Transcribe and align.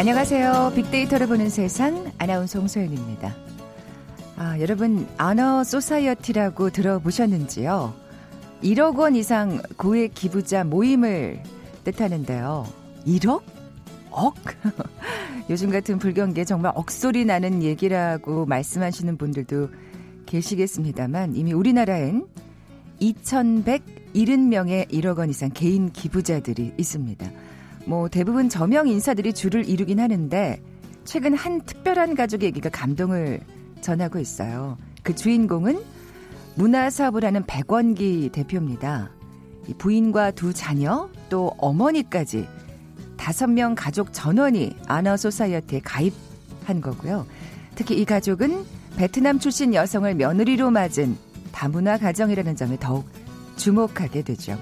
안녕하세요. 0.00 0.72
빅데이터를 0.76 1.26
보는 1.26 1.50
세상 1.50 2.10
아나운서 2.16 2.58
홍소연입니다. 2.58 3.36
아, 4.38 4.58
여러분 4.58 5.06
아너 5.18 5.62
소사이어티라고 5.62 6.70
들어보셨는지요? 6.70 7.92
1억 8.62 8.96
원 8.96 9.14
이상 9.14 9.60
고액 9.76 10.14
기부자 10.14 10.64
모임을 10.64 11.42
뜻하는데요. 11.84 12.66
1억? 13.06 13.42
억? 14.10 14.36
요즘 15.50 15.70
같은 15.70 15.98
불경기에 15.98 16.46
정말 16.46 16.72
억소리 16.76 17.26
나는 17.26 17.62
얘기라고 17.62 18.46
말씀하시는 18.46 19.18
분들도 19.18 19.68
계시겠습니다만 20.24 21.36
이미 21.36 21.52
우리나라엔 21.52 22.26
2,170명의 23.02 24.90
1억 24.90 25.18
원 25.18 25.28
이상 25.28 25.50
개인 25.52 25.92
기부자들이 25.92 26.72
있습니다. 26.78 27.30
뭐 27.86 28.08
대부분 28.08 28.48
저명 28.48 28.88
인사들이 28.88 29.32
줄을 29.32 29.68
이루긴 29.68 30.00
하는데 30.00 30.62
최근 31.04 31.34
한 31.34 31.60
특별한 31.62 32.14
가족 32.14 32.42
얘기가 32.42 32.68
감동을 32.68 33.40
전하고 33.80 34.18
있어요. 34.18 34.76
그 35.02 35.14
주인공은 35.14 35.80
문화사업을 36.56 37.24
하는 37.24 37.44
백원기 37.46 38.30
대표입니다. 38.32 39.10
부인과 39.78 40.32
두 40.32 40.52
자녀 40.52 41.08
또 41.28 41.54
어머니까지 41.58 42.46
다섯 43.16 43.48
명 43.48 43.74
가족 43.74 44.12
전원이 44.12 44.76
아나소사이어티에 44.86 45.80
가입한 45.80 46.80
거고요. 46.80 47.26
특히 47.74 48.00
이 48.00 48.04
가족은 48.04 48.64
베트남 48.96 49.38
출신 49.38 49.74
여성을 49.74 50.14
며느리로 50.14 50.70
맞은 50.70 51.16
다문화 51.52 51.98
가정이라는 51.98 52.56
점에 52.56 52.76
더욱 52.78 53.06
주목하게 53.56 54.22
되죠. 54.22 54.58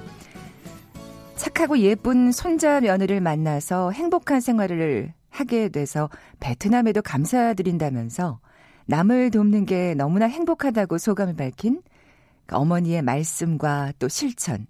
착하고 1.38 1.78
예쁜 1.78 2.32
손자 2.32 2.80
며느리를 2.80 3.20
만나서 3.20 3.92
행복한 3.92 4.40
생활을 4.40 5.14
하게 5.30 5.68
돼서 5.68 6.10
베트남에도 6.40 7.00
감사드린다면서 7.00 8.40
남을 8.86 9.30
돕는 9.30 9.64
게 9.64 9.94
너무나 9.94 10.26
행복하다고 10.26 10.98
소감을 10.98 11.36
밝힌 11.36 11.80
그 12.46 12.56
어머니의 12.56 13.02
말씀과 13.02 13.92
또 13.98 14.08
실천. 14.08 14.66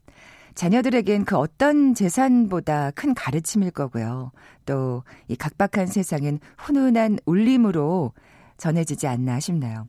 자녀들에겐 0.55 1.25
그 1.25 1.37
어떤 1.37 1.95
재산보다 1.95 2.91
큰 2.91 3.15
가르침일 3.15 3.71
거고요. 3.71 4.33
또 4.67 5.05
이 5.29 5.37
각박한 5.37 5.87
세상엔 5.87 6.41
훈훈한 6.59 7.21
울림으로 7.25 8.13
전해지지 8.59 9.07
않나 9.07 9.41
싶네요. 9.41 9.87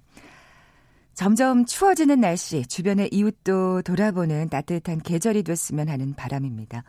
점점 1.20 1.66
추워지는 1.66 2.22
날씨, 2.22 2.66
주변의 2.66 3.10
이웃도 3.12 3.82
돌아보는 3.82 4.48
따뜻한 4.48 5.00
계절이 5.02 5.44
됐으면 5.44 5.90
하는 5.90 6.14
바람입니다. 6.14 6.86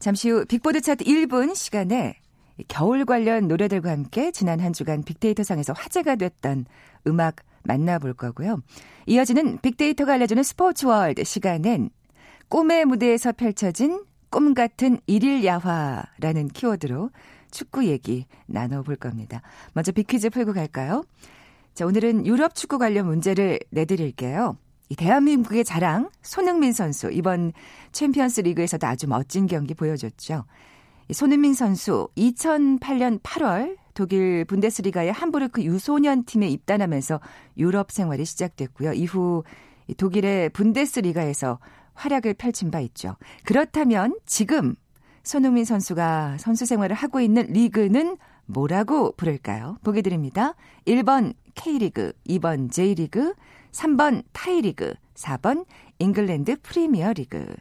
잠시 0.00 0.30
후 0.30 0.44
빅보드 0.44 0.80
차트 0.80 1.04
1분 1.04 1.54
시간에 1.54 2.16
겨울 2.66 3.04
관련 3.04 3.46
노래들과 3.46 3.92
함께 3.92 4.32
지난 4.32 4.58
한 4.58 4.72
주간 4.72 5.04
빅데이터상에서 5.04 5.74
화제가 5.74 6.16
됐던 6.16 6.66
음악 7.06 7.36
만나볼 7.62 8.14
거고요. 8.14 8.60
이어지는 9.06 9.58
빅데이터가 9.58 10.14
알려주는 10.14 10.42
스포츠 10.42 10.86
월드 10.86 11.22
시간엔 11.22 11.90
꿈의 12.48 12.84
무대에서 12.84 13.30
펼쳐진 13.30 14.02
꿈 14.28 14.54
같은 14.54 14.98
일일 15.06 15.44
야화라는 15.44 16.48
키워드로 16.48 17.10
축구 17.52 17.86
얘기 17.86 18.26
나눠볼 18.46 18.96
겁니다. 18.96 19.40
먼저 19.72 19.92
빅퀴즈 19.92 20.30
풀고 20.30 20.52
갈까요? 20.52 21.04
자, 21.74 21.86
오늘은 21.86 22.26
유럽 22.26 22.54
축구 22.54 22.76
관련 22.78 23.06
문제를 23.06 23.58
내드릴게요. 23.70 24.58
이 24.90 24.94
대한민국의 24.94 25.64
자랑 25.64 26.10
손흥민 26.20 26.74
선수 26.74 27.10
이번 27.10 27.52
챔피언스 27.92 28.42
리그에서도 28.42 28.86
아주 28.86 29.08
멋진 29.08 29.46
경기 29.46 29.72
보여줬죠. 29.72 30.44
이 31.08 31.14
손흥민 31.14 31.54
선수 31.54 32.10
2008년 32.16 33.22
8월 33.22 33.76
독일 33.94 34.44
분데스리가의 34.44 35.12
함부르크 35.12 35.62
유소년 35.62 36.24
팀에 36.24 36.48
입단하면서 36.48 37.20
유럽 37.56 37.90
생활이 37.90 38.26
시작됐고요. 38.26 38.92
이후 38.92 39.42
독일의 39.96 40.50
분데스리가에서 40.50 41.58
활약을 41.94 42.34
펼친 42.34 42.70
바 42.70 42.80
있죠. 42.80 43.16
그렇다면 43.44 44.18
지금 44.26 44.74
손흥민 45.22 45.64
선수가 45.64 46.36
선수 46.38 46.66
생활을 46.66 46.94
하고 46.94 47.20
있는 47.20 47.46
리그는 47.46 48.18
뭐라고 48.46 49.12
부를까요? 49.16 49.78
보기 49.82 50.02
드립니다. 50.02 50.54
1번 50.86 51.34
K리그, 51.54 52.12
2번 52.26 52.70
J리그, 52.70 53.34
3번 53.72 54.24
타이리그, 54.32 54.94
4번 55.14 55.64
잉글랜드 55.98 56.56
프리미어 56.62 57.12
리그. 57.12 57.54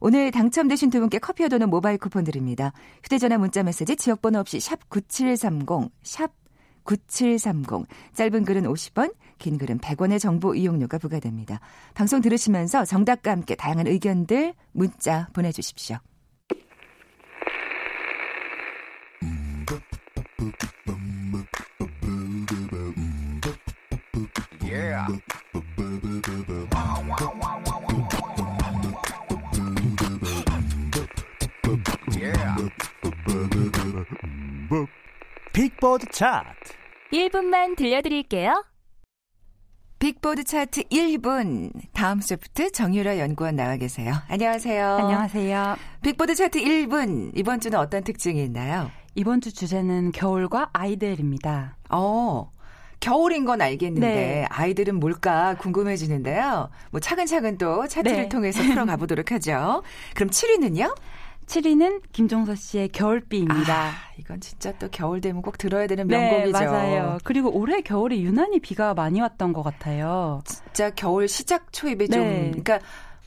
오늘 0.00 0.30
당첨되신 0.30 0.88
두 0.90 1.00
분께 1.00 1.18
커피와 1.18 1.48
도넛 1.48 1.68
모바일 1.68 1.98
쿠폰 1.98 2.24
드립니다. 2.24 2.72
휴대전화 3.04 3.36
문자 3.36 3.62
메시지 3.62 3.96
지역번호 3.96 4.38
없이 4.38 4.58
샵 4.58 4.88
9730, 4.88 5.90
샵 6.02 6.32
9730. 6.84 7.86
짧은 8.14 8.44
글은 8.44 8.62
50원, 8.64 9.14
긴 9.38 9.58
글은 9.58 9.78
100원의 9.78 10.18
정보 10.18 10.54
이용료가 10.54 10.98
부과됩니다. 10.98 11.60
방송 11.94 12.22
들으시면서 12.22 12.86
정답과 12.86 13.30
함께 13.30 13.54
다양한 13.54 13.86
의견들 13.86 14.54
문자 14.72 15.28
보내주십시오. 15.34 15.98
빅보드 35.52 36.06
차트 36.10 36.74
1분만 37.12 37.76
들려드릴게요. 37.76 38.64
빅보드 39.98 40.44
차트 40.44 40.84
1분. 40.84 41.72
다음 41.92 42.20
소프트 42.22 42.72
정유라 42.72 43.18
연구원 43.18 43.56
나와 43.56 43.76
계세요. 43.76 44.14
안녕하세요. 44.28 44.96
안녕하세요. 44.96 45.76
빅보드 46.02 46.34
차트 46.34 46.58
1분. 46.60 47.32
이번 47.34 47.60
주는 47.60 47.78
어떤 47.78 48.02
특징이 48.02 48.42
있나요? 48.44 48.90
이번 49.14 49.42
주 49.42 49.52
주제는 49.52 50.12
겨울과 50.12 50.70
아이들입니다. 50.72 51.76
어. 51.90 52.50
겨울인 53.00 53.44
건 53.44 53.60
알겠는데 53.60 54.06
네. 54.06 54.46
아이들은 54.50 55.00
뭘까 55.00 55.56
궁금해지는데요. 55.58 56.68
뭐 56.90 57.00
차근차근 57.00 57.58
또 57.58 57.86
차트를 57.88 58.16
네. 58.16 58.28
통해서 58.28 58.62
풀어가 58.62 58.96
보도록 58.96 59.32
하죠. 59.32 59.82
그럼 60.14 60.30
7위는요? 60.30 60.94
7위는 61.46 62.02
김종서 62.12 62.54
씨의 62.54 62.90
겨울비입니다. 62.90 63.74
아, 63.74 63.92
이건 64.18 64.40
진짜 64.40 64.72
또 64.78 64.88
겨울 64.88 65.20
되면 65.20 65.42
꼭 65.42 65.58
들어야 65.58 65.88
되는 65.88 66.06
네, 66.06 66.30
명곡이죠. 66.30 66.58
맞아요. 66.58 67.18
그리고 67.24 67.50
올해 67.50 67.80
겨울에 67.80 68.20
유난히 68.20 68.60
비가 68.60 68.94
많이 68.94 69.20
왔던 69.20 69.52
것 69.52 69.64
같아요. 69.64 70.42
진짜 70.44 70.90
겨울 70.90 71.26
시작 71.26 71.72
초입에 71.72 72.06
좀 72.06 72.22
네. 72.22 72.50
그러니까 72.52 72.78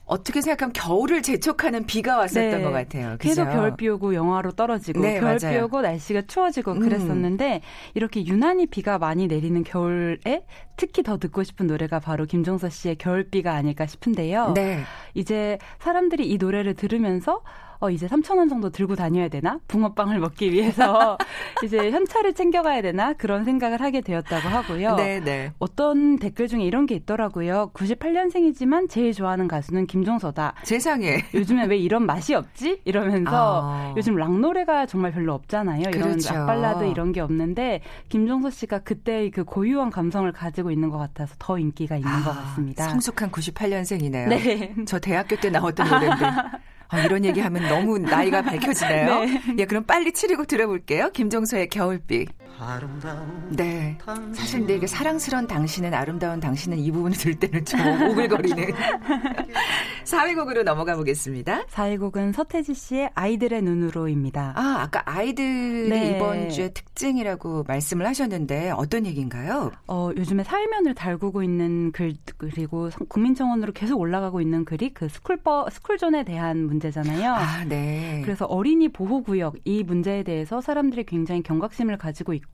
어떻게 0.05 0.41
생각하면 0.41 0.73
겨울을 0.73 1.21
재촉하는 1.21 1.85
비가 1.85 2.17
왔었던 2.17 2.51
네. 2.51 2.61
것 2.61 2.71
같아요. 2.71 3.15
계속 3.19 3.45
그죠? 3.45 3.57
겨울비 3.57 3.87
오고 3.87 4.13
영하로 4.13 4.51
떨어지고 4.51 4.99
네, 5.01 5.19
겨울비 5.19 5.45
맞아요. 5.45 5.65
오고 5.65 5.81
날씨가 5.81 6.23
추워지고 6.27 6.73
음. 6.73 6.79
그랬었는데 6.79 7.61
이렇게 7.93 8.25
유난히 8.25 8.65
비가 8.65 8.97
많이 8.97 9.27
내리는 9.27 9.63
겨울에 9.63 10.45
특히 10.75 11.03
더 11.03 11.17
듣고 11.17 11.43
싶은 11.43 11.67
노래가 11.67 11.99
바로 11.99 12.25
김종서 12.25 12.69
씨의 12.69 12.97
겨울비가 12.97 13.53
아닐까 13.53 13.85
싶은데요. 13.85 14.53
네. 14.55 14.79
이제 15.13 15.57
사람들이 15.79 16.29
이 16.29 16.37
노래를 16.37 16.73
들으면서 16.73 17.41
어, 17.83 17.89
이제 17.89 18.07
3천 18.07 18.37
원 18.37 18.47
정도 18.47 18.69
들고 18.69 18.95
다녀야 18.95 19.27
되나? 19.27 19.59
붕어빵을 19.67 20.17
먹기 20.19 20.53
위해서 20.53 21.17
이제 21.65 21.91
현찰을 21.91 22.33
챙겨가야 22.33 22.81
되나? 22.81 23.11
그런 23.11 23.43
생각을 23.43 23.81
하게 23.81 23.99
되었다고 23.99 24.47
하고요. 24.47 24.95
네, 24.95 25.19
네. 25.19 25.51
어떤 25.59 26.17
댓글 26.17 26.47
중에 26.47 26.63
이런 26.63 26.85
게 26.85 26.95
있더라고요. 26.95 27.71
98년생이지만 27.73 28.89
제일 28.89 29.11
좋아하는 29.11 29.49
가수는 29.49 29.87
김종서다. 29.87 30.53
세상에. 30.63 31.25
요즘에 31.33 31.65
왜 31.65 31.75
이런 31.75 32.05
맛이 32.05 32.33
없지? 32.33 32.79
이러면서 32.85 33.61
아. 33.65 33.93
요즘 33.97 34.15
락 34.15 34.39
노래가 34.39 34.85
정말 34.85 35.11
별로 35.11 35.33
없잖아요. 35.33 35.89
이런 35.89 36.11
그렇죠. 36.11 36.33
락 36.33 36.45
발라드 36.45 36.85
이런 36.85 37.11
게 37.11 37.19
없는데 37.19 37.81
김종서 38.07 38.49
씨가 38.49 38.79
그때의 38.79 39.31
그 39.31 39.43
고유한 39.43 39.89
감성을 39.89 40.31
가지고 40.31 40.71
있는 40.71 40.89
것 40.89 40.97
같아서 40.99 41.35
더 41.37 41.59
인기가 41.59 41.97
있는 41.97 42.11
것 42.23 42.31
같습니다. 42.31 42.85
아, 42.85 42.89
성숙한 42.91 43.29
98년생이네요. 43.29 44.29
네. 44.29 44.73
저 44.87 44.99
대학교 44.99 45.35
때 45.35 45.49
나왔던 45.49 45.89
노래인데. 45.89 46.25
아, 46.93 47.01
이런 47.05 47.25
얘기하면 47.25 47.67
너무 47.67 47.97
나이가 47.97 48.43
밝혀지네요. 48.43 49.19
네. 49.25 49.41
예, 49.59 49.65
그럼 49.65 49.83
빨리 49.83 50.11
치르고 50.11 50.45
들어볼게요. 50.45 51.09
김종서의 51.11 51.69
겨울비. 51.69 52.27
네. 53.49 53.97
사실 54.33 54.59
근데 54.59 54.75
이게 54.75 54.87
사랑스러운 54.87 55.47
당신은 55.47 55.93
아름다운 55.93 56.39
당신은 56.39 56.79
이 56.79 56.91
부분을 56.91 57.17
들 57.17 57.35
때는 57.35 57.65
좀 57.65 57.79
오글거리는 58.09 58.73
4위 60.05 60.35
곡으로 60.35 60.63
넘어가 60.63 60.95
보겠습니다. 60.95 61.65
4위 61.65 61.99
곡은 61.99 62.33
서태지 62.33 62.73
씨의 62.73 63.11
아이들의 63.15 63.61
눈으로입니다. 63.61 64.53
아, 64.55 64.77
아까 64.81 65.01
아이들이 65.05 65.89
네. 65.89 66.15
이번 66.15 66.49
주에 66.49 66.69
특징이라고 66.69 67.63
말씀을 67.67 68.05
하셨는데 68.07 68.71
어떤 68.71 69.05
얘기인가요? 69.05 69.71
어, 69.87 70.11
요즘에 70.15 70.43
사회면을 70.43 70.93
달구고 70.93 71.43
있는 71.43 71.91
글, 71.91 72.15
그리고 72.37 72.89
국민청원으로 73.07 73.73
계속 73.73 73.99
올라가고 73.99 74.41
있는 74.41 74.65
글이 74.65 74.93
그 74.93 75.07
스쿨버 75.09 75.69
스쿨존에 75.71 76.23
대한 76.23 76.65
문제잖아요. 76.65 77.33
아, 77.33 77.63
네. 77.65 78.21
그래서 78.23 78.45
어린이 78.45 78.89
보호 78.89 79.23
구역 79.23 79.55
이 79.65 79.83
문제에 79.83 80.23
대해서 80.23 80.61
사람들이 80.61 81.05
굉장히 81.05 81.41
경각심을 81.43 81.97
가지고 81.97 82.33
있고 82.33 82.52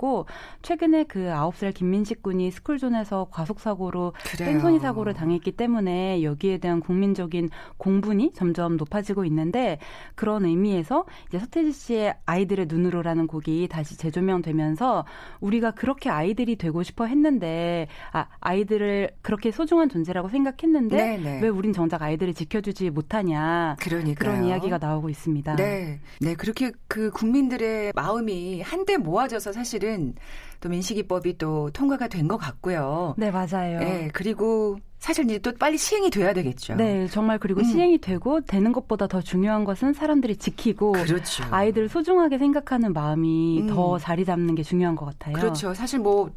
최근에 0.62 1.06
그 1.06 1.20
9살 1.20 1.74
김민식 1.74 2.24
군이 2.24 2.52
스쿨존에서 2.52 3.28
과속 3.32 3.60
사고로 3.60 4.14
뺑소니 4.38 4.80
사고를 4.80 5.14
당했기 5.14 5.52
때문에 5.54 6.24
여기에 6.24 6.60
대한 6.60 6.80
국민적인 6.80 7.50
공분이 7.78 8.34
점점 8.34 8.78
높아지고 8.78 9.26
있는데 9.26 9.80
그런 10.16 10.46
의미에서 10.46 11.06
이제 11.28 11.40
서태지 11.40 11.72
씨의 11.72 12.16
아이들의 12.26 12.68
눈으로라는 12.70 13.28
곡이 13.28 13.68
다시 13.70 13.98
재조명되면서 13.98 15.06
우리가 15.40 15.72
그렇게 15.72 16.10
아이들이 16.10 16.56
되고 16.56 16.84
싶어 16.84 17.06
했는데 17.06 17.88
아, 18.12 18.28
아이들을 18.40 19.12
그렇게 19.22 19.52
소중한 19.52 19.90
존재라고 19.90 20.30
생각했는데 20.30 20.96
네네. 20.96 21.42
왜 21.42 21.48
우린 21.48 21.74
정작 21.74 22.02
아이들을 22.02 22.34
지켜주지 22.34 22.90
못하냐 22.90 23.76
그러니까요. 23.80 24.16
그런 24.16 24.46
이야기가 24.46 24.78
나오고 24.78 25.10
있습니다. 25.10 25.56
네, 25.56 26.00
네 26.20 26.36
그렇게 26.36 26.72
그 26.88 27.12
국민들의 27.12 27.94
마음이 27.96 28.62
한데 28.62 28.98
모아져서 28.98 29.52
사실은 29.80 30.14
또 30.60 30.68
민식이법이 30.70 31.38
또 31.38 31.70
통과가 31.72 32.08
된 32.10 32.28
것 32.28 32.38
같고요. 32.38 33.16
네 33.18 33.32
맞아요. 33.32 33.80
네 33.80 34.10
그리고 34.14 34.78
사실 35.00 35.24
이제 35.26 35.40
또 35.40 35.52
빨리 35.58 35.78
시행이 35.78 36.10
돼야 36.12 36.34
되겠죠. 36.34 36.76
네, 36.76 37.08
정말 37.08 37.40
그리고 37.40 37.62
음. 37.62 37.64
시행이 37.64 38.00
되고 38.00 38.42
되는 38.42 38.72
것보다 38.74 39.08
더 39.08 39.22
중요한 39.22 39.64
것은 39.64 39.94
사람들이 39.94 40.36
지키고 40.36 40.92
그렇죠. 40.92 41.44
아이들 41.50 41.88
소중하게 41.88 42.38
생각하는 42.38 42.92
마음이 42.94 43.62
음. 43.62 43.68
더 43.68 43.98
자리 43.98 44.26
잡는 44.26 44.54
게 44.56 44.62
중요한 44.64 44.96
것 44.96 45.06
같아요. 45.06 45.34
그렇죠. 45.36 45.74
사실 45.74 46.00
뭐 46.00 46.30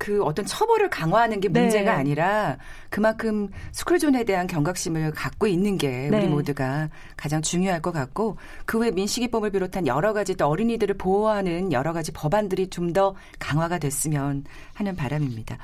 그 0.00 0.22
어떤 0.22 0.46
처벌을 0.46 0.88
강화하는 0.88 1.40
게 1.40 1.50
문제가 1.50 1.92
네. 1.92 1.98
아니라 2.00 2.56
그만큼 2.88 3.50
스쿨존에 3.72 4.24
대한 4.24 4.46
경각심을 4.46 5.10
갖고 5.12 5.46
있는 5.46 5.76
게 5.76 6.08
우리 6.08 6.20
네. 6.20 6.26
모두가 6.26 6.88
가장 7.18 7.42
중요할 7.42 7.82
것 7.82 7.92
같고 7.92 8.38
그 8.64 8.78
외 8.80 8.90
민식이법을 8.90 9.50
비롯한 9.50 9.86
여러 9.86 10.14
가지 10.14 10.34
또 10.34 10.46
어린이들을 10.48 10.96
보호하는 10.96 11.70
여러 11.70 11.92
가지 11.92 12.12
법안들이 12.12 12.68
좀 12.70 12.90
더 12.90 13.14
강화가 13.38 13.78
됐으면 13.78 14.44
하는 14.74 14.96
바람입니다. 14.96 15.58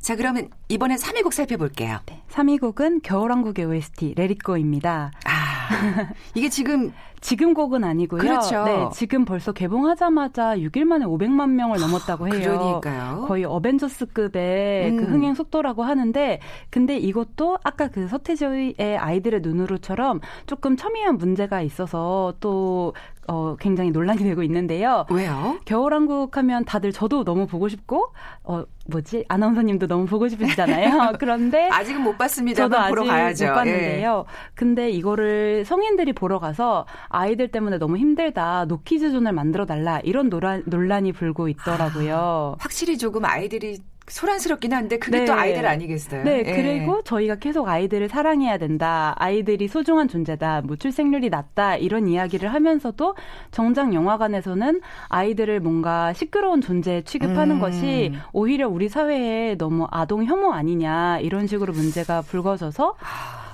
자, 0.00 0.16
그러면 0.16 0.48
이번엔 0.68 0.96
3위 0.96 1.22
곡 1.22 1.34
살펴볼게요. 1.34 1.98
네, 2.06 2.22
3위 2.30 2.58
곡은 2.58 3.02
겨울왕국의 3.02 3.66
OST 3.66 4.14
레리코입니다. 4.16 5.10
아, 5.26 6.08
이게 6.34 6.48
지금 6.48 6.90
지금 7.20 7.54
곡은 7.54 7.84
아니고요. 7.84 8.20
그렇죠. 8.20 8.64
네, 8.64 8.88
지금 8.92 9.24
벌써 9.24 9.52
개봉하자마자 9.52 10.56
6일 10.56 10.84
만에 10.84 11.04
500만 11.04 11.50
명을 11.50 11.78
넘었다고 11.78 12.28
해요. 12.28 12.80
그러니까요. 12.82 13.24
거의 13.26 13.44
어벤져스급의 13.44 14.90
음. 14.90 14.96
그 14.96 15.04
흥행 15.04 15.34
속도라고 15.34 15.82
하는데, 15.82 16.40
근데 16.70 16.96
이것도 16.96 17.58
아까 17.62 17.88
그 17.88 18.08
서태지의 18.08 18.98
아이들의 18.98 19.40
눈으로처럼 19.42 20.20
조금 20.46 20.76
첨예한 20.76 21.18
문제가 21.18 21.60
있어서 21.62 22.34
또 22.40 22.94
어, 23.30 23.54
굉장히 23.60 23.92
논란이 23.92 24.24
되고 24.24 24.42
있는데요. 24.42 25.06
왜요? 25.08 25.60
겨울왕국 25.64 26.36
하면 26.36 26.64
다들 26.64 26.90
저도 26.90 27.22
너무 27.22 27.46
보고 27.46 27.68
싶고, 27.68 28.12
어, 28.42 28.64
뭐지? 28.88 29.24
아나운서님도 29.28 29.86
너무 29.86 30.06
보고 30.06 30.26
싶으시잖아요. 30.26 31.12
그런데. 31.20 31.68
아직은 31.68 32.02
못 32.02 32.18
봤습니다. 32.18 32.68
저도 32.68 32.88
보러 32.88 33.04
가야죠. 33.04 33.46
못 33.46 33.54
봤는데요. 33.54 34.24
예. 34.26 34.50
근데 34.54 34.90
이거를 34.90 35.64
성인들이 35.64 36.12
보러 36.12 36.40
가서 36.40 36.86
아이들 37.10 37.48
때문에 37.48 37.78
너무 37.78 37.98
힘들다. 37.98 38.64
노키즈 38.66 39.10
존을 39.10 39.32
만들어 39.32 39.66
달라. 39.66 40.00
이런 40.04 40.30
논란, 40.30 40.62
논란이 40.66 41.12
불고 41.12 41.48
있더라고요. 41.48 42.56
아, 42.58 42.62
확실히 42.62 42.96
조금 42.96 43.24
아이들이 43.24 43.78
소란스럽긴 44.10 44.72
한데 44.72 44.98
그게 44.98 45.20
네. 45.20 45.24
또 45.24 45.32
아이들 45.34 45.66
아니겠어요? 45.66 46.24
네, 46.24 46.42
예. 46.44 46.52
그리고 46.54 47.02
저희가 47.02 47.36
계속 47.36 47.68
아이들을 47.68 48.08
사랑해야 48.08 48.58
된다. 48.58 49.14
아이들이 49.18 49.68
소중한 49.68 50.08
존재다. 50.08 50.62
뭐 50.62 50.76
출생률이 50.76 51.30
낮다. 51.30 51.76
이런 51.76 52.08
이야기를 52.08 52.52
하면서도 52.52 53.14
정작 53.52 53.94
영화관에서는 53.94 54.80
아이들을 55.08 55.60
뭔가 55.60 56.12
시끄러운 56.12 56.60
존재 56.60 57.02
취급하는 57.02 57.56
음. 57.56 57.60
것이 57.60 58.12
오히려 58.32 58.68
우리 58.68 58.88
사회에 58.88 59.56
너무 59.56 59.86
아동 59.90 60.24
혐오 60.24 60.52
아니냐 60.52 61.20
이런 61.20 61.46
식으로 61.46 61.72
문제가 61.72 62.22
불거져서 62.22 62.96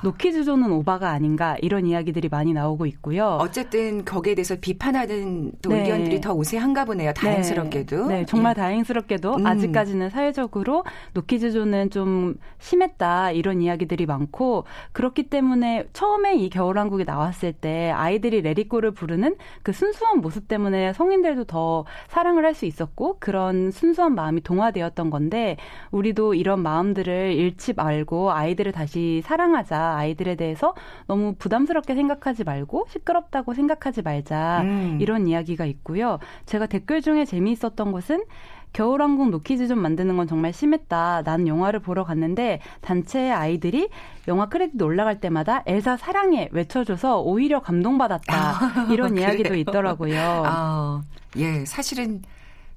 노키즈 0.02 0.44
존은 0.44 0.72
오바가 0.72 1.10
아닌가 1.10 1.56
이런 1.62 1.86
이야기들이 1.86 2.28
많이 2.28 2.52
나오고 2.52 2.86
있고요. 2.86 3.38
어쨌든 3.40 4.04
거기에 4.04 4.34
대해서 4.34 4.56
비판하는 4.60 5.52
네. 5.68 5.80
의견들이 5.80 6.20
더 6.20 6.34
우세한가 6.34 6.84
보네요. 6.86 7.12
다행스럽게도. 7.12 8.06
네, 8.08 8.18
네 8.20 8.26
정말 8.26 8.54
예. 8.56 8.60
다행스럽게도 8.60 9.36
음. 9.36 9.46
아직까지는 9.46 10.10
사회적으로 10.10 10.84
노키즈 11.12 11.52
존은 11.52 11.90
좀 11.90 12.34
심했다 12.58 13.30
이런 13.30 13.62
이야기들이 13.62 14.06
많고 14.06 14.64
그렇기 14.92 15.24
때문에 15.24 15.86
처음에 15.92 16.36
이 16.36 16.50
겨울왕국이 16.50 17.04
나왔을 17.04 17.52
때 17.52 17.90
아이들이 17.90 18.42
Let 18.42 18.55
it 18.55 18.64
go를 18.64 18.90
부르는 18.90 19.36
그 19.62 19.72
순수한 19.72 20.20
모습 20.20 20.48
때문에 20.48 20.92
성인들도 20.94 21.44
더 21.44 21.84
사랑을 22.08 22.44
할 22.44 22.56
수 22.56 22.66
있었고 22.66 23.18
그런 23.20 23.70
순수한 23.70 24.16
마음이 24.16 24.40
동화되었던 24.40 25.10
건데 25.10 25.56
우리도 25.92 26.34
이런 26.34 26.60
마음들을 26.62 27.32
잃지 27.32 27.74
말고 27.74 28.32
아이들을 28.32 28.72
다시 28.72 29.22
사랑하자 29.24 29.85
아이들에 29.94 30.34
대해서 30.34 30.74
너무 31.06 31.34
부담스럽게 31.38 31.94
생각하지 31.94 32.44
말고 32.44 32.86
시끄럽다고 32.90 33.54
생각하지 33.54 34.02
말자 34.02 34.62
음. 34.62 34.98
이런 35.00 35.26
이야기가 35.26 35.64
있고요. 35.66 36.18
제가 36.46 36.66
댓글 36.66 37.00
중에 37.00 37.24
재미있었던 37.24 37.92
것은 37.92 38.24
겨울왕국 38.72 39.30
노키즈 39.30 39.68
좀 39.68 39.78
만드는 39.78 40.18
건 40.18 40.26
정말 40.26 40.52
심했다. 40.52 41.22
난 41.22 41.48
영화를 41.48 41.80
보러 41.80 42.04
갔는데 42.04 42.60
단체의 42.82 43.32
아이들이 43.32 43.88
영화 44.28 44.50
크레딧 44.50 44.80
올라갈 44.82 45.18
때마다 45.18 45.62
엘사 45.64 45.96
사랑해 45.96 46.50
외쳐줘서 46.52 47.22
오히려 47.22 47.60
감동받았다. 47.60 48.34
아, 48.36 48.86
이런 48.92 49.16
이야기도 49.16 49.54
있더라고요. 49.54 50.20
아, 50.20 51.02
예, 51.36 51.64
사실은 51.64 52.22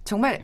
정말 0.05 0.41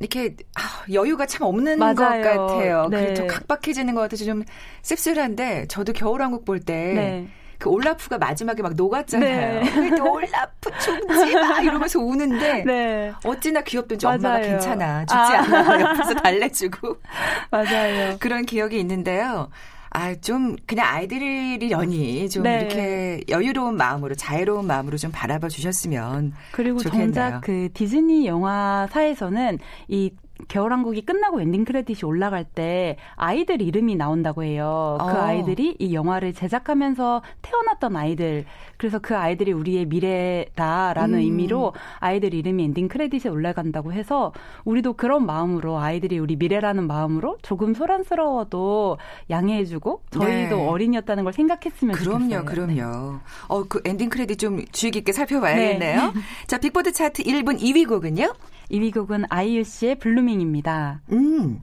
이렇게 0.00 0.34
아, 0.56 0.82
여유가 0.92 1.26
참 1.26 1.46
없는 1.46 1.78
맞아요. 1.78 1.94
것 1.94 2.04
같아요. 2.04 2.88
네. 2.90 3.04
그래서 3.04 3.26
각박해지는 3.26 3.94
것 3.94 4.00
같아서 4.00 4.24
좀 4.24 4.42
씁쓸한데 4.82 5.66
저도 5.68 5.92
겨울왕국 5.92 6.44
볼때 6.44 6.72
네. 6.94 7.28
그 7.58 7.68
올라프가 7.68 8.16
마지막에 8.16 8.62
막 8.62 8.72
녹았잖아요. 8.74 9.62
네. 9.62 10.00
올라프 10.00 10.70
죽지 10.80 11.34
마 11.34 11.60
이러면서 11.60 12.00
우는데 12.00 12.64
네. 12.66 13.12
어찌나 13.24 13.60
귀엽던지 13.60 14.06
맞아요. 14.06 14.16
엄마가 14.18 14.40
괜찮아 14.40 15.00
죽지 15.04 15.14
아. 15.14 15.38
않아 15.42 15.80
옆에서 15.82 16.14
달래주고 16.24 16.96
맞아요. 17.52 18.16
그런 18.18 18.46
기억이 18.46 18.80
있는데요. 18.80 19.50
아, 19.90 20.14
좀 20.14 20.56
그냥 20.66 20.86
아이들이려니 20.86 22.28
좀 22.30 22.44
네. 22.44 22.60
이렇게 22.60 23.24
여유로운 23.28 23.76
마음으로 23.76 24.14
자유로운 24.14 24.66
마음으로 24.66 24.96
좀 24.96 25.10
바라봐 25.12 25.48
주셨으면 25.48 26.32
그리고 26.52 26.78
좋겠네요. 26.78 27.12
정작 27.12 27.40
그 27.40 27.68
디즈니 27.74 28.26
영화사에서는 28.26 29.58
이 29.88 30.10
겨울왕국이 30.48 31.02
끝나고 31.02 31.40
엔딩 31.40 31.64
크레딧이 31.64 32.00
올라갈 32.04 32.44
때 32.44 32.96
아이들 33.16 33.62
이름이 33.62 33.96
나온다고 33.96 34.42
해요. 34.42 34.98
그 35.00 35.06
어. 35.06 35.22
아이들이 35.22 35.76
이 35.78 35.94
영화를 35.94 36.32
제작하면서 36.34 37.22
태어났던 37.42 37.96
아이들. 37.96 38.44
그래서 38.76 38.98
그 38.98 39.16
아이들이 39.16 39.52
우리의 39.52 39.86
미래다라는 39.86 41.14
음. 41.14 41.20
의미로 41.20 41.74
아이들 41.98 42.34
이름이 42.34 42.64
엔딩 42.64 42.88
크레딧에 42.88 43.30
올라간다고 43.30 43.92
해서 43.92 44.32
우리도 44.64 44.94
그런 44.94 45.26
마음으로 45.26 45.78
아이들이 45.78 46.18
우리 46.18 46.36
미래라는 46.36 46.86
마음으로 46.86 47.38
조금 47.42 47.74
소란스러워도 47.74 48.98
양해해주고 49.28 50.02
저희도 50.10 50.56
네. 50.56 50.68
어린이였다는 50.68 51.24
걸 51.24 51.32
생각했으면 51.32 51.94
그럼요, 51.94 52.18
좋겠어요. 52.18 52.44
그럼요, 52.44 52.74
그럼요. 52.74 53.12
네. 53.12 53.18
어, 53.48 53.64
그 53.64 53.80
엔딩 53.84 54.08
크레딧 54.08 54.38
좀 54.38 54.64
주의 54.72 54.90
깊게 54.90 55.12
살펴봐야겠네요. 55.12 56.12
네. 56.12 56.20
자, 56.46 56.58
빅보드 56.58 56.92
차트 56.92 57.22
1분 57.24 57.60
2위 57.60 57.88
곡은요? 57.88 58.32
2위 58.70 58.92
곡은 58.94 59.24
아이유 59.28 59.64
씨의 59.64 59.96
블루밍입니다. 59.98 61.02
음. 61.12 61.62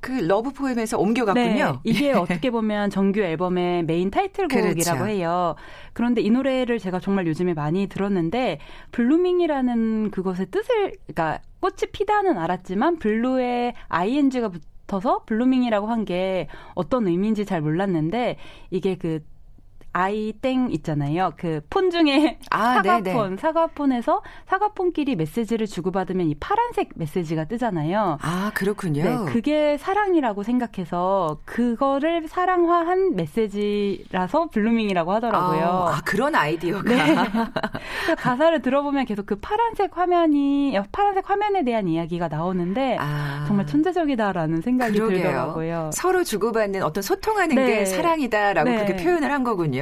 그 0.00 0.12
러브 0.12 0.52
포엠에서 0.52 0.98
옮겨갔군요. 0.98 1.44
네, 1.44 1.72
이게 1.84 2.12
어떻게 2.12 2.50
보면 2.50 2.88
정규 2.88 3.20
앨범의 3.20 3.84
메인 3.84 4.10
타이틀곡이라고 4.10 4.74
그렇죠. 4.98 5.06
해요. 5.06 5.56
그런데 5.92 6.22
이 6.22 6.30
노래를 6.30 6.78
제가 6.78 7.00
정말 7.00 7.26
요즘에 7.26 7.52
많이 7.52 7.86
들었는데 7.86 8.60
블루밍이라는 8.92 10.10
그것의 10.10 10.46
뜻을 10.50 10.92
그러니까 11.06 11.40
꽃이 11.60 11.90
피다는 11.92 12.38
알았지만 12.38 12.98
블루에 12.98 13.74
ing가 13.88 14.48
붙어서 14.86 15.24
블루밍이라고 15.26 15.86
한 15.88 16.04
게 16.06 16.48
어떤 16.74 17.06
의미인지 17.06 17.44
잘 17.44 17.60
몰랐는데 17.60 18.36
이게 18.70 18.96
그 18.96 19.20
아이땡 19.92 20.68
있잖아요. 20.72 21.32
그 21.36 21.60
폰 21.70 21.90
중에 21.90 22.38
아, 22.50 22.74
사과폰, 22.74 23.02
네네. 23.02 23.36
사과폰에서 23.36 24.22
사과폰끼리 24.46 25.16
메시지를 25.16 25.66
주고받으면 25.66 26.26
이 26.28 26.34
파란색 26.38 26.90
메시지가 26.94 27.44
뜨잖아요. 27.44 28.18
아, 28.20 28.50
그렇군요. 28.54 29.02
네, 29.02 29.32
그게 29.32 29.76
사랑이라고 29.78 30.42
생각해서 30.42 31.38
그거를 31.44 32.26
사랑화한 32.28 33.14
메시지라서 33.16 34.48
블루밍이라고 34.48 35.12
하더라고요. 35.12 35.62
아, 35.64 35.96
아, 35.96 36.00
그런 36.04 36.34
아이디어가. 36.34 36.82
네. 36.82 37.14
가사를 38.18 38.60
들어보면 38.62 39.04
계속 39.06 39.26
그 39.26 39.36
파란색 39.36 39.96
화면이 39.96 40.78
파란색 40.92 41.28
화면에 41.28 41.64
대한 41.64 41.88
이야기가 41.88 42.28
나오는데 42.28 42.96
아. 42.98 43.44
정말 43.46 43.66
천재적이다라는 43.66 44.60
생각이 44.62 44.98
그러게요. 44.98 45.18
들더라고요. 45.22 45.90
서로 45.92 46.24
주고받는 46.24 46.82
어떤 46.82 47.02
소통하는 47.02 47.54
네. 47.56 47.66
게 47.66 47.84
사랑이다라고 47.86 48.68
네. 48.68 48.76
그렇게 48.84 49.02
표현을 49.02 49.30
한 49.30 49.44
거군요. 49.44 49.79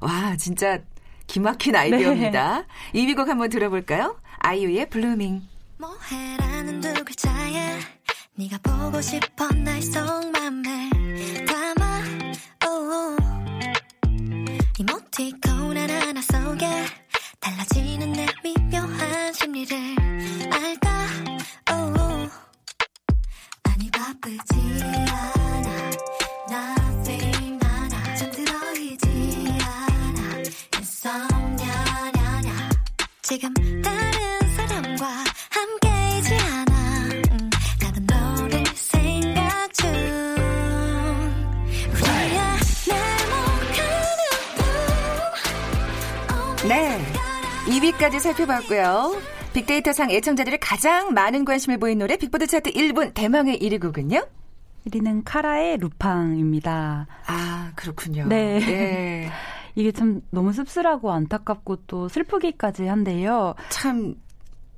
와, 0.00 0.36
진짜 0.36 0.80
기막힌 1.26 1.74
아이디어입니다. 1.76 2.58
네. 2.58 2.66
2위 2.92 3.06
곡 3.06 3.28
한번 3.28 3.48
들어볼까요? 3.50 4.18
아이유의 4.38 4.90
블루밍. 4.90 5.42
뭐해라는 5.78 6.80
두 6.80 7.04
글자에 7.04 7.78
네가 8.36 8.58
보고 8.62 9.00
싶어 9.00 9.48
나의 9.48 9.80
속마음을 9.82 10.90
담아 11.46 12.02
우. 12.68 13.16
이모티콘 14.78 15.76
하나하나 15.76 16.20
속에 16.20 16.66
달라지는 17.40 18.12
내 18.12 18.26
살펴봤고요. 48.24 49.20
빅데이터상 49.52 50.10
애청자들이 50.10 50.56
가장 50.58 51.12
많은 51.12 51.44
관심을 51.44 51.78
보인 51.78 51.98
노래 51.98 52.16
빅보드 52.16 52.46
차트 52.46 52.72
1분 52.72 53.12
대망의 53.12 53.58
1위 53.58 53.80
곡은요? 53.80 54.26
1위는 54.86 55.22
카라의 55.26 55.76
루팡입니다. 55.76 57.06
아, 57.26 57.72
그렇군요. 57.76 58.26
네. 58.26 58.60
예. 58.66 59.30
이게 59.76 59.92
참 59.92 60.22
너무 60.30 60.52
씁쓸하고 60.52 61.12
안타깝고 61.12 61.84
또 61.86 62.08
슬프기까지 62.08 62.86
한데요. 62.86 63.54
참, 63.68 64.14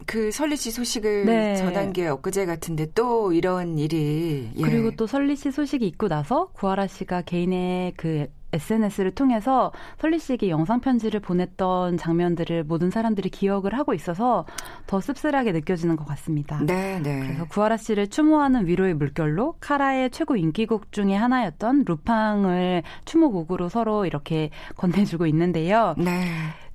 그 0.06 0.32
설리 0.32 0.56
씨 0.56 0.72
소식을 0.72 1.26
네. 1.26 1.56
전한 1.56 1.92
게 1.92 2.08
엊그제 2.08 2.46
같은데 2.46 2.90
또 2.94 3.32
이런 3.32 3.78
일이. 3.78 4.50
예. 4.56 4.62
그리고 4.62 4.90
또 4.96 5.06
설리 5.06 5.36
씨 5.36 5.52
소식이 5.52 5.86
있고 5.86 6.08
나서 6.08 6.46
구하라 6.52 6.88
씨가 6.88 7.22
개인의 7.22 7.94
그 7.96 8.26
SNS를 8.52 9.12
통해서 9.12 9.72
설리 9.98 10.18
씨에게 10.18 10.48
영상 10.48 10.80
편지를 10.80 11.20
보냈던 11.20 11.96
장면들을 11.96 12.64
모든 12.64 12.90
사람들이 12.90 13.30
기억을 13.30 13.74
하고 13.74 13.94
있어서 13.94 14.46
더 14.86 15.00
씁쓸하게 15.00 15.52
느껴지는 15.52 15.96
것 15.96 16.06
같습니다. 16.06 16.60
네, 16.64 17.00
네. 17.02 17.20
그래서 17.20 17.44
구하라 17.46 17.76
씨를 17.76 18.08
추모하는 18.08 18.66
위로의 18.66 18.94
물결로 18.94 19.56
카라의 19.60 20.10
최고 20.10 20.36
인기곡 20.36 20.92
중에 20.92 21.14
하나였던 21.14 21.84
루팡을 21.86 22.82
추모곡으로 23.04 23.68
서로 23.68 24.06
이렇게 24.06 24.50
건네주고 24.76 25.26
있는데요. 25.26 25.94
네. 25.98 26.24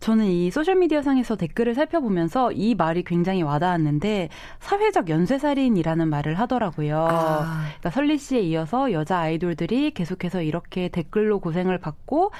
저는 0.01 0.25
이 0.25 0.49
소셜미디어 0.49 1.03
상에서 1.03 1.35
댓글을 1.35 1.75
살펴보면서 1.75 2.51
이 2.51 2.73
말이 2.73 3.03
굉장히 3.03 3.43
와닿았는데 3.43 4.29
사회적 4.59 5.09
연쇄살인이라는 5.09 6.09
말을 6.09 6.39
하더라고요. 6.39 7.07
아. 7.07 7.65
그러니까 7.65 7.89
설리 7.91 8.17
씨에 8.17 8.41
이어서 8.41 8.91
여자 8.93 9.19
아이돌들이 9.19 9.91
계속해서 9.91 10.41
이렇게 10.41 10.89
댓글로 10.89 11.39
고생을 11.39 11.77
받고 11.77 12.31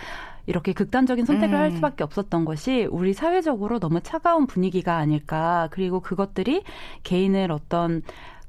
이렇게 0.47 0.73
극단적인 0.73 1.25
선택을 1.25 1.55
음. 1.55 1.59
할 1.59 1.71
수밖에 1.71 2.03
없었던 2.03 2.45
것이 2.45 2.87
우리 2.89 3.13
사회적으로 3.13 3.79
너무 3.79 4.01
차가운 4.01 4.47
분위기가 4.47 4.97
아닐까. 4.97 5.67
그리고 5.69 5.99
그것들이 5.99 6.63
개인을 7.03 7.51
어떤 7.51 8.01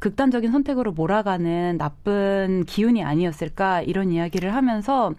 극단적인 0.02 0.50
선택으로 0.50 0.90
몰아가는 0.90 1.78
나쁜 1.78 2.64
기운이 2.66 3.04
아니었을까 3.04 3.82
이런 3.82 4.10
이야기를 4.10 4.52
하면서 4.52 5.12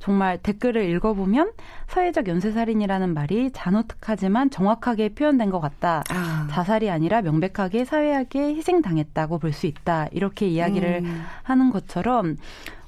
정말 0.00 0.38
댓글을 0.38 0.90
읽어보면 0.90 1.52
사회적 1.86 2.26
연쇄살인이라는 2.26 3.14
말이 3.14 3.52
잔혹하지만 3.52 4.50
정확하게 4.50 5.10
표현된 5.10 5.50
것 5.50 5.60
같다. 5.60 6.02
아. 6.10 6.48
자살이 6.50 6.90
아니라 6.90 7.22
명백하게 7.22 7.84
사회하게 7.84 8.56
희생당했다고 8.56 9.38
볼 9.38 9.52
수 9.52 9.68
있다. 9.68 10.08
이렇게 10.10 10.48
이야기를 10.48 11.02
음. 11.04 11.22
하는 11.44 11.70
것처럼 11.70 12.36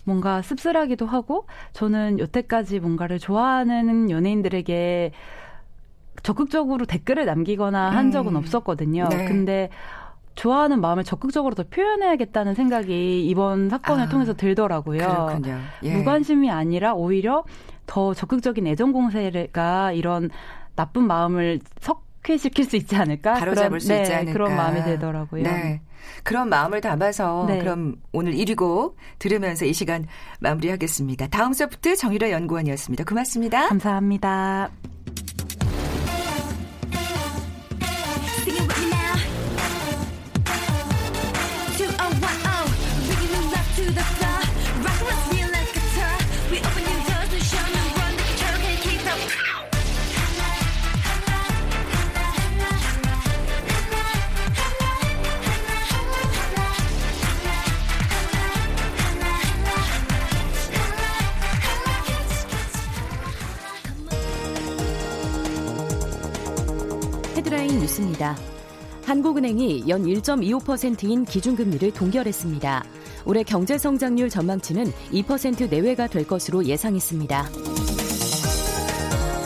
뭔가 0.02 0.42
씁쓸하기도 0.42 1.06
하고 1.06 1.46
저는 1.74 2.18
여태까지 2.18 2.80
뭔가를 2.80 3.20
좋아하는 3.20 4.10
연예인들에게 4.10 5.12
적극적으로 6.24 6.86
댓글을 6.86 7.24
남기거나 7.24 7.90
한 7.90 8.06
음. 8.06 8.10
적은 8.10 8.34
없었거든요. 8.34 9.08
네. 9.10 9.26
근데 9.26 9.70
좋아하는 10.36 10.80
마음을 10.80 11.02
적극적으로 11.02 11.54
더 11.54 11.64
표현해야겠다는 11.64 12.54
생각이 12.54 13.26
이번 13.26 13.68
사건을 13.68 14.04
아, 14.04 14.08
통해서 14.08 14.34
들더라고요. 14.34 14.98
그렇군요. 14.98 15.58
예. 15.82 15.96
무관심이 15.96 16.50
아니라 16.50 16.94
오히려 16.94 17.44
더 17.86 18.14
적극적인 18.14 18.66
애정 18.66 18.92
공세가 18.92 19.92
이런 19.92 20.30
나쁜 20.76 21.06
마음을 21.06 21.60
석회시킬 21.80 22.66
수 22.66 22.76
있지 22.76 22.96
않을까? 22.96 23.34
바로 23.34 23.52
그런, 23.52 23.64
잡을 23.64 23.80
수 23.80 23.88
네, 23.88 24.02
있지 24.02 24.12
않을까. 24.12 24.32
그런 24.32 24.56
마음이 24.56 24.84
들더라고요. 24.84 25.42
네. 25.42 25.80
그런 26.22 26.48
마음을 26.48 26.80
담아서 26.80 27.46
네. 27.48 27.58
그럼 27.58 27.96
오늘 28.12 28.32
1위 28.32 28.56
곡 28.56 28.96
들으면서 29.18 29.64
이 29.64 29.72
시간 29.72 30.06
마무리하겠습니다. 30.40 31.28
다음 31.28 31.52
소프트 31.52 31.96
정유라 31.96 32.30
연구원이었습니다. 32.30 33.04
고맙습니다. 33.04 33.68
감사합니다. 33.68 34.70
헤드라인 67.36 67.78
뉴스입니다. 67.80 68.34
한국은행이 69.04 69.84
연 69.88 70.04
1.25%인 70.04 71.26
기준금리를 71.26 71.92
동결했습니다. 71.92 72.84
올해 73.26 73.42
경제 73.42 73.76
성장률 73.76 74.30
전망치는 74.30 74.86
2% 75.12 75.68
내외가 75.68 76.06
될 76.06 76.26
것으로 76.26 76.64
예상했습니다. 76.64 77.46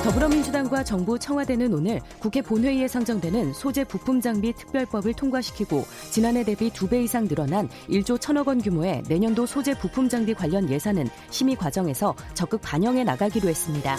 더불어민주당과 0.05 0.85
정부 0.85 1.19
청와대는 1.19 1.75
오늘 1.75 2.01
국회 2.21 2.41
본회의에 2.41 2.87
상정되는 2.87 3.53
소재 3.55 3.83
부품 3.83 4.21
장비 4.21 4.53
특별법을 4.53 5.13
통과시키고 5.15 5.85
지난해 6.11 6.45
대비 6.45 6.71
2배 6.71 7.03
이상 7.03 7.27
늘어난 7.27 7.69
1조 7.89 8.19
1천억 8.19 8.47
원 8.47 8.63
규모의 8.63 9.03
내년도 9.09 9.47
소재 9.47 9.77
부품 9.77 10.09
장비 10.09 10.33
관련 10.33 10.71
예산은 10.71 11.09
심의 11.31 11.57
과정에서 11.57 12.15
적극 12.35 12.61
반영해 12.63 13.03
나가기로 13.03 13.49
했습니다. 13.49 13.97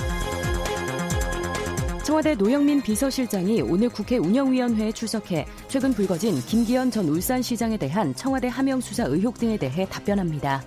청와대 2.12 2.36
노영민 2.36 2.82
비서실장이 2.82 3.62
오늘 3.62 3.88
국회 3.88 4.18
운영위원회에 4.18 4.91
출석해 4.91 5.46
최근 5.70 5.94
불거진 5.94 6.41
김기현 6.41 6.91
전 6.91 7.08
울산시장에 7.08 7.77
대한 7.77 8.13
청와대 8.13 8.50
하명 8.50 8.82
수사 8.82 9.06
의혹 9.06 9.39
등에 9.39 9.56
대해 9.56 9.86
답변합니다. 9.86 10.62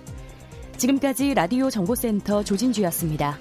지금까지 0.77 1.35
라디오 1.35 1.69
정보센터 1.69 2.43
조진주였습니다. 2.43 3.37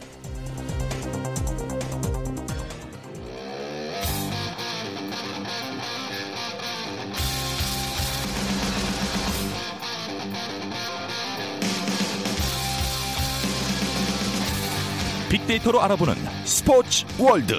빅데이터로 15.30 15.80
알아보는 15.80 16.14
스포츠 16.44 17.06
월드 17.18 17.54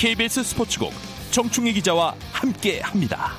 KBS 0.00 0.42
스포츠국 0.44 0.92
정충희 1.30 1.74
기자와 1.74 2.14
함께 2.32 2.80
합니다. 2.80 3.32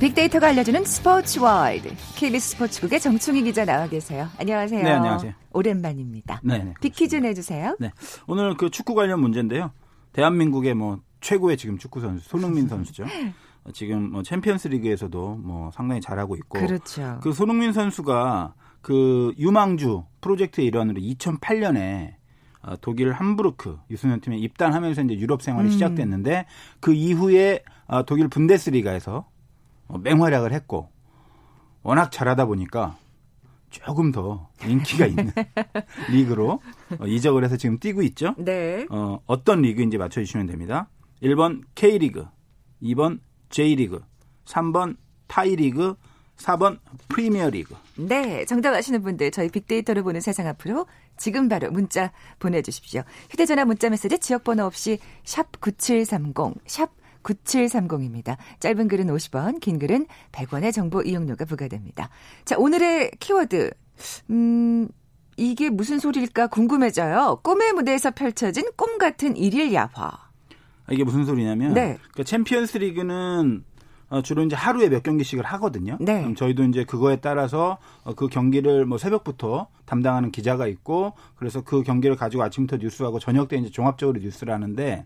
빅데이터가 0.00 0.48
알려주는 0.48 0.84
스포츠 0.84 1.38
월드. 1.38 1.94
KBS 2.16 2.50
스포츠국의 2.50 2.98
정충희 2.98 3.44
기자 3.44 3.64
나와 3.64 3.86
계세요. 3.86 4.28
안녕하세요. 4.40 4.82
네, 4.82 4.90
안녕하세요. 4.90 5.34
오랜만입니다. 5.52 6.40
네 6.42 6.64
네. 6.64 6.74
빅퀴즈 6.80 7.14
내주세요. 7.14 7.76
네. 7.78 7.92
오늘 8.26 8.56
그 8.56 8.68
축구 8.68 8.96
관련 8.96 9.20
문제인데요. 9.20 9.70
대한민국의 10.14 10.74
뭐 10.74 10.98
최고의 11.20 11.58
지금 11.58 11.78
축구 11.78 12.00
선수 12.00 12.28
손흥민 12.28 12.66
선수죠. 12.66 13.04
어, 13.04 13.70
지금 13.72 14.10
뭐 14.10 14.24
챔피언스 14.24 14.66
리그에서도 14.66 15.36
뭐 15.44 15.70
상당히 15.72 16.00
잘하고 16.00 16.34
있고 16.34 16.58
그렇죠. 16.58 17.20
그 17.22 17.32
손흥민 17.32 17.72
선수가 17.72 18.54
그 18.86 19.34
유망주 19.36 20.04
프로젝트의 20.20 20.68
일환으로 20.68 21.00
2008년에 21.00 22.14
어, 22.62 22.76
독일 22.80 23.10
함부르크 23.10 23.80
유소년 23.90 24.20
팀에 24.20 24.38
입단하면서 24.38 25.02
이제 25.02 25.14
유럽 25.16 25.42
생활이 25.42 25.66
음. 25.66 25.72
시작됐는데 25.72 26.46
그 26.78 26.92
이후에 26.92 27.64
어, 27.88 28.04
독일 28.04 28.28
분데스리가에서 28.28 29.28
어, 29.88 29.98
맹활약을 29.98 30.52
했고 30.52 30.88
워낙 31.82 32.12
잘하다 32.12 32.46
보니까 32.46 32.96
조금 33.70 34.12
더 34.12 34.50
인기가 34.64 35.06
있는 35.10 35.32
리그로 36.12 36.60
어, 37.00 37.06
이적을 37.08 37.42
해서 37.42 37.56
지금 37.56 37.80
뛰고 37.80 38.02
있죠. 38.02 38.36
네. 38.38 38.86
어, 38.88 39.18
어떤 39.26 39.62
리그인지 39.62 39.98
맞춰주시면 39.98 40.46
됩니다. 40.46 40.88
1번 41.24 41.62
K리그, 41.74 42.28
2번 42.80 43.18
J리그, 43.48 44.04
3번 44.44 44.96
타이리그, 45.26 45.96
4번 46.38 46.78
프리미어리그. 47.08 47.74
네, 47.96 48.44
정답 48.44 48.74
아시는 48.74 49.02
분들 49.02 49.30
저희 49.30 49.48
빅데이터를 49.48 50.02
보는 50.02 50.20
세상 50.20 50.46
앞으로 50.46 50.86
지금 51.16 51.48
바로 51.48 51.70
문자 51.70 52.12
보내주십시오. 52.38 53.02
휴대전화 53.30 53.64
문자 53.64 53.88
메시지 53.88 54.18
지역번호 54.18 54.64
없이 54.64 54.98
샵 55.24 55.60
9730, 55.60 56.54
샵 56.66 56.90
9730입니다. 57.22 58.36
짧은 58.60 58.88
글은 58.88 59.06
50원, 59.06 59.60
긴 59.60 59.78
글은 59.78 60.06
100원의 60.32 60.72
정보 60.72 61.02
이용료가 61.02 61.44
부과됩니다. 61.44 62.10
자, 62.44 62.56
오늘의 62.56 63.12
키워드. 63.18 63.70
음, 64.30 64.88
이게 65.36 65.70
무슨 65.70 65.98
소리일까 65.98 66.46
궁금해져요. 66.48 67.40
꿈의 67.42 67.72
무대에서 67.72 68.10
펼쳐진 68.12 68.64
꿈 68.76 68.98
같은 68.98 69.36
일일 69.36 69.72
야화. 69.74 69.88
아, 69.98 70.92
이게 70.92 71.02
무슨 71.02 71.24
소리냐면 71.24 71.74
네. 71.74 71.98
그 72.14 72.24
챔피언스 72.24 72.78
리그는 72.78 73.64
어, 73.64 73.75
주로 74.22 74.42
이제 74.44 74.54
하루에 74.54 74.88
몇 74.88 75.02
경기씩을 75.02 75.44
하거든요. 75.44 75.96
네. 76.00 76.20
그럼 76.20 76.34
저희도 76.34 76.62
이제 76.64 76.84
그거에 76.84 77.16
따라서 77.16 77.78
어, 78.04 78.14
그 78.14 78.28
경기를 78.28 78.84
뭐 78.86 78.98
새벽부터 78.98 79.66
담당하는 79.84 80.30
기자가 80.30 80.66
있고 80.68 81.14
그래서 81.36 81.62
그 81.62 81.82
경기를 81.82 82.14
가지고 82.16 82.42
아침부터 82.44 82.76
뉴스하고 82.76 83.18
저녁 83.18 83.48
때 83.48 83.56
이제 83.56 83.70
종합적으로 83.70 84.20
뉴스를 84.20 84.52
하는데 84.54 85.04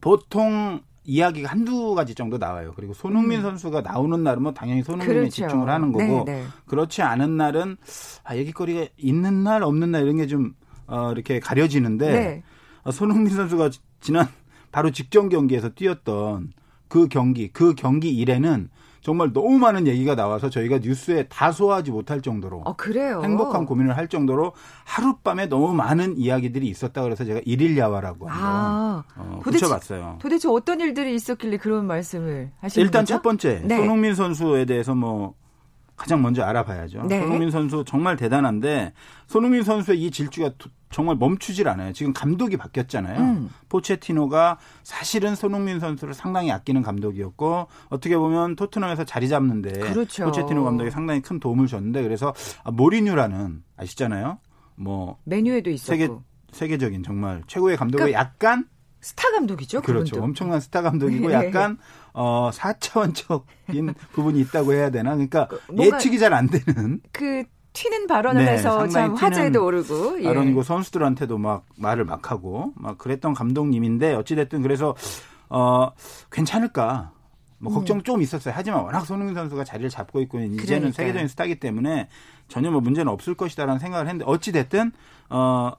보통 0.00 0.80
이야기가 1.06 1.50
한두 1.50 1.94
가지 1.94 2.14
정도 2.14 2.38
나와요. 2.38 2.72
그리고 2.74 2.94
손흥민 2.94 3.42
선수가 3.42 3.82
나오는 3.82 4.22
날은 4.22 4.42
뭐 4.42 4.52
당연히 4.52 4.82
손흥민에 4.82 5.12
음. 5.12 5.20
그렇죠. 5.20 5.34
집중을 5.34 5.68
하는 5.68 5.92
거고 5.92 6.24
네, 6.24 6.24
네. 6.24 6.44
그렇지 6.66 7.02
않은 7.02 7.36
날은 7.36 7.76
아, 8.24 8.34
얘기거리가 8.36 8.86
있는 8.96 9.44
날 9.44 9.62
없는 9.62 9.90
날 9.90 10.02
이런 10.04 10.16
게좀 10.16 10.54
어, 10.86 11.12
이렇게 11.12 11.40
가려지는데 11.40 12.12
네. 12.12 12.42
어, 12.84 12.90
손흥민 12.90 13.34
선수가 13.34 13.70
지- 13.70 13.80
지난 14.00 14.26
바로 14.72 14.90
직전 14.90 15.28
경기에서 15.28 15.68
뛰었던 15.68 16.52
그 16.94 17.08
경기, 17.08 17.48
그 17.48 17.74
경기 17.74 18.10
일에는 18.14 18.68
정말 19.00 19.32
너무 19.32 19.58
많은 19.58 19.88
얘기가 19.88 20.14
나와서 20.14 20.48
저희가 20.48 20.78
뉴스에 20.78 21.24
다 21.24 21.50
소화하지 21.50 21.90
못할 21.90 22.22
정도로 22.22 22.62
어, 22.64 22.76
그래요. 22.76 23.20
행복한 23.24 23.66
고민을 23.66 23.96
할 23.96 24.06
정도로 24.06 24.52
하룻밤에 24.84 25.46
너무 25.46 25.74
많은 25.74 26.16
이야기들이 26.16 26.68
있었다 26.68 27.02
그래서 27.02 27.24
제가 27.24 27.40
일일 27.46 27.76
야화라고 27.76 28.28
한번 28.28 28.48
아, 28.48 29.04
어, 29.16 29.40
도대체- 29.42 29.64
붙여봤어요. 29.66 30.18
도대체 30.20 30.46
어떤 30.48 30.78
일들이 30.80 31.16
있었길래 31.16 31.56
그런 31.56 31.84
말씀을 31.88 32.52
하시는 32.60 32.86
일단 32.86 33.02
거죠? 33.02 33.14
첫 33.14 33.22
번째 33.22 33.62
네. 33.64 33.76
손흥민 33.76 34.14
선수에 34.14 34.64
대해서 34.64 34.94
뭐 34.94 35.34
가장 35.96 36.22
먼저 36.22 36.42
알아봐야죠. 36.42 37.04
네. 37.08 37.20
손흥민 37.20 37.50
선수 37.50 37.84
정말 37.86 38.16
대단한데 38.16 38.92
손흥민 39.26 39.62
선수의 39.62 40.02
이 40.02 40.10
질주가 40.10 40.50
도- 40.58 40.68
정말 40.90 41.16
멈추질 41.16 41.68
않아요. 41.68 41.92
지금 41.92 42.12
감독이 42.12 42.56
바뀌었잖아요. 42.56 43.20
음. 43.20 43.50
포체티노가 43.68 44.58
사실은 44.82 45.34
손흥민 45.34 45.80
선수를 45.80 46.14
상당히 46.14 46.50
아끼는 46.52 46.82
감독이었고 46.82 47.66
어떻게 47.90 48.16
보면 48.16 48.56
토트넘에서 48.56 49.04
자리 49.04 49.28
잡는데 49.28 49.72
그렇죠. 49.80 50.24
포체티노 50.24 50.64
감독이 50.64 50.90
상당히 50.90 51.20
큰 51.20 51.38
도움을 51.40 51.66
줬는데 51.66 52.02
그래서 52.02 52.32
아, 52.62 52.70
모리뉴라는 52.70 53.62
아시잖아요. 53.76 54.38
뭐 54.76 55.18
맨유에도 55.24 55.70
있었고 55.70 55.86
세계 55.96 56.08
세계적인 56.52 57.02
정말 57.02 57.42
최고의 57.46 57.76
감독의 57.76 58.06
그러니까 58.12 58.20
약간 58.20 58.66
스타 59.00 59.30
감독이죠. 59.32 59.82
그렇죠. 59.82 60.12
그분도. 60.14 60.24
엄청난 60.24 60.60
스타 60.60 60.80
감독이고 60.82 61.28
네. 61.28 61.34
약간 61.34 61.78
어 62.14 62.50
4차원적인 62.52 63.94
부분이 64.12 64.40
있다고 64.40 64.72
해야 64.72 64.90
되나? 64.90 65.10
그러니까 65.14 65.48
뭔가- 65.68 65.96
예측이 65.96 66.18
잘 66.18 66.32
안 66.32 66.48
되는 66.48 67.00
그 67.12 67.44
튀는 67.74 68.06
발언을 68.06 68.44
네, 68.44 68.52
해서 68.52 68.86
참 68.88 69.14
화제도 69.14 69.64
오르고 69.66 70.20
예. 70.20 70.24
발언이고 70.24 70.62
선수들한테도 70.62 71.38
막 71.38 71.66
말을 71.76 72.04
막 72.04 72.30
하고 72.30 72.72
막 72.76 72.96
그랬던 72.98 73.34
감독님인데 73.34 74.14
어찌 74.14 74.36
됐든 74.36 74.62
그래서 74.62 74.94
어 75.48 75.90
괜찮을까? 76.30 77.10
뭐 77.58 77.72
걱정 77.72 78.02
좀 78.02 78.20
있었어요. 78.22 78.52
하지만 78.56 78.84
워낙 78.84 79.00
손흥민 79.06 79.34
선수가 79.34 79.64
자리를 79.64 79.88
잡고 79.90 80.20
있고 80.22 80.38
이제는 80.38 80.52
음. 80.52 80.56
그러니까요. 80.66 80.92
세계적인 80.92 81.28
스타기 81.28 81.58
때문에 81.60 82.08
전혀 82.48 82.70
뭐 82.70 82.80
문제는 82.80 83.10
없을 83.10 83.34
것이다라는 83.34 83.78
생각을 83.80 84.06
했는데 84.06 84.24
어찌 84.28 84.52
됐든 84.52 84.92
어 85.30 85.72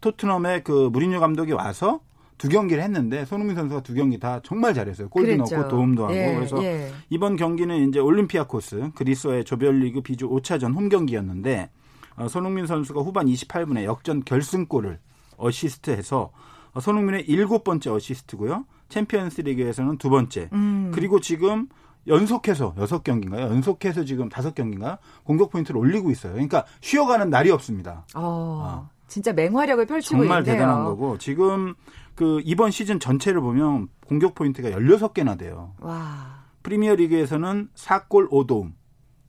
토트넘의 0.00 0.62
그 0.64 0.88
무리뉴 0.92 1.20
감독이 1.20 1.52
와서 1.52 2.00
두 2.42 2.48
경기를 2.48 2.82
했는데 2.82 3.24
손흥민 3.24 3.54
선수가 3.54 3.84
두 3.84 3.94
경기 3.94 4.18
다 4.18 4.40
정말 4.42 4.74
잘했어요. 4.74 5.08
골도 5.10 5.26
그랬죠. 5.36 5.56
넣고 5.58 5.68
도움도 5.68 6.02
하고 6.06 6.12
예, 6.12 6.34
그래서 6.34 6.60
예. 6.64 6.90
이번 7.08 7.36
경기는 7.36 7.88
이제 7.88 8.00
올림피아 8.00 8.48
코스 8.48 8.90
그리스와의 8.96 9.44
조별리그 9.44 10.00
비주 10.00 10.28
5차전 10.28 10.74
홈 10.74 10.88
경기였는데 10.88 11.70
어, 12.16 12.26
손흥민 12.26 12.66
선수가 12.66 13.00
후반 13.00 13.26
28분에 13.26 13.84
역전 13.84 14.24
결승골을 14.24 14.98
어시스트해서 15.36 16.32
어, 16.72 16.80
손흥민의 16.80 17.26
일곱 17.28 17.62
번째 17.62 17.90
어시스트고요. 17.90 18.64
챔피언스리그에서는 18.88 19.98
두 19.98 20.10
번째. 20.10 20.48
음. 20.52 20.90
그리고 20.92 21.20
지금 21.20 21.68
연속해서 22.08 22.74
여섯 22.78 23.04
경기인가요? 23.04 23.46
연속해서 23.46 24.04
지금 24.04 24.28
다섯 24.28 24.56
경기인가 24.56 24.98
공격 25.22 25.52
포인트를 25.52 25.78
올리고 25.78 26.10
있어요. 26.10 26.32
그러니까 26.32 26.64
쉬어가는 26.80 27.30
날이 27.30 27.52
없습니다. 27.52 28.04
어, 28.16 28.90
진짜 29.12 29.30
맹활약을 29.34 29.84
펼치고 29.84 30.16
정말 30.20 30.38
있네요. 30.40 30.54
대단한 30.54 30.84
거고 30.84 31.18
지금 31.18 31.74
그 32.14 32.40
이번 32.46 32.70
시즌 32.70 32.98
전체를 32.98 33.42
보면 33.42 33.88
공격 34.06 34.34
포인트가 34.34 34.70
16개나 34.70 35.36
돼요. 35.36 35.74
와. 35.80 36.44
프리미어 36.62 36.94
리그에서는 36.94 37.68
4골 37.74 38.30
5도움, 38.30 38.72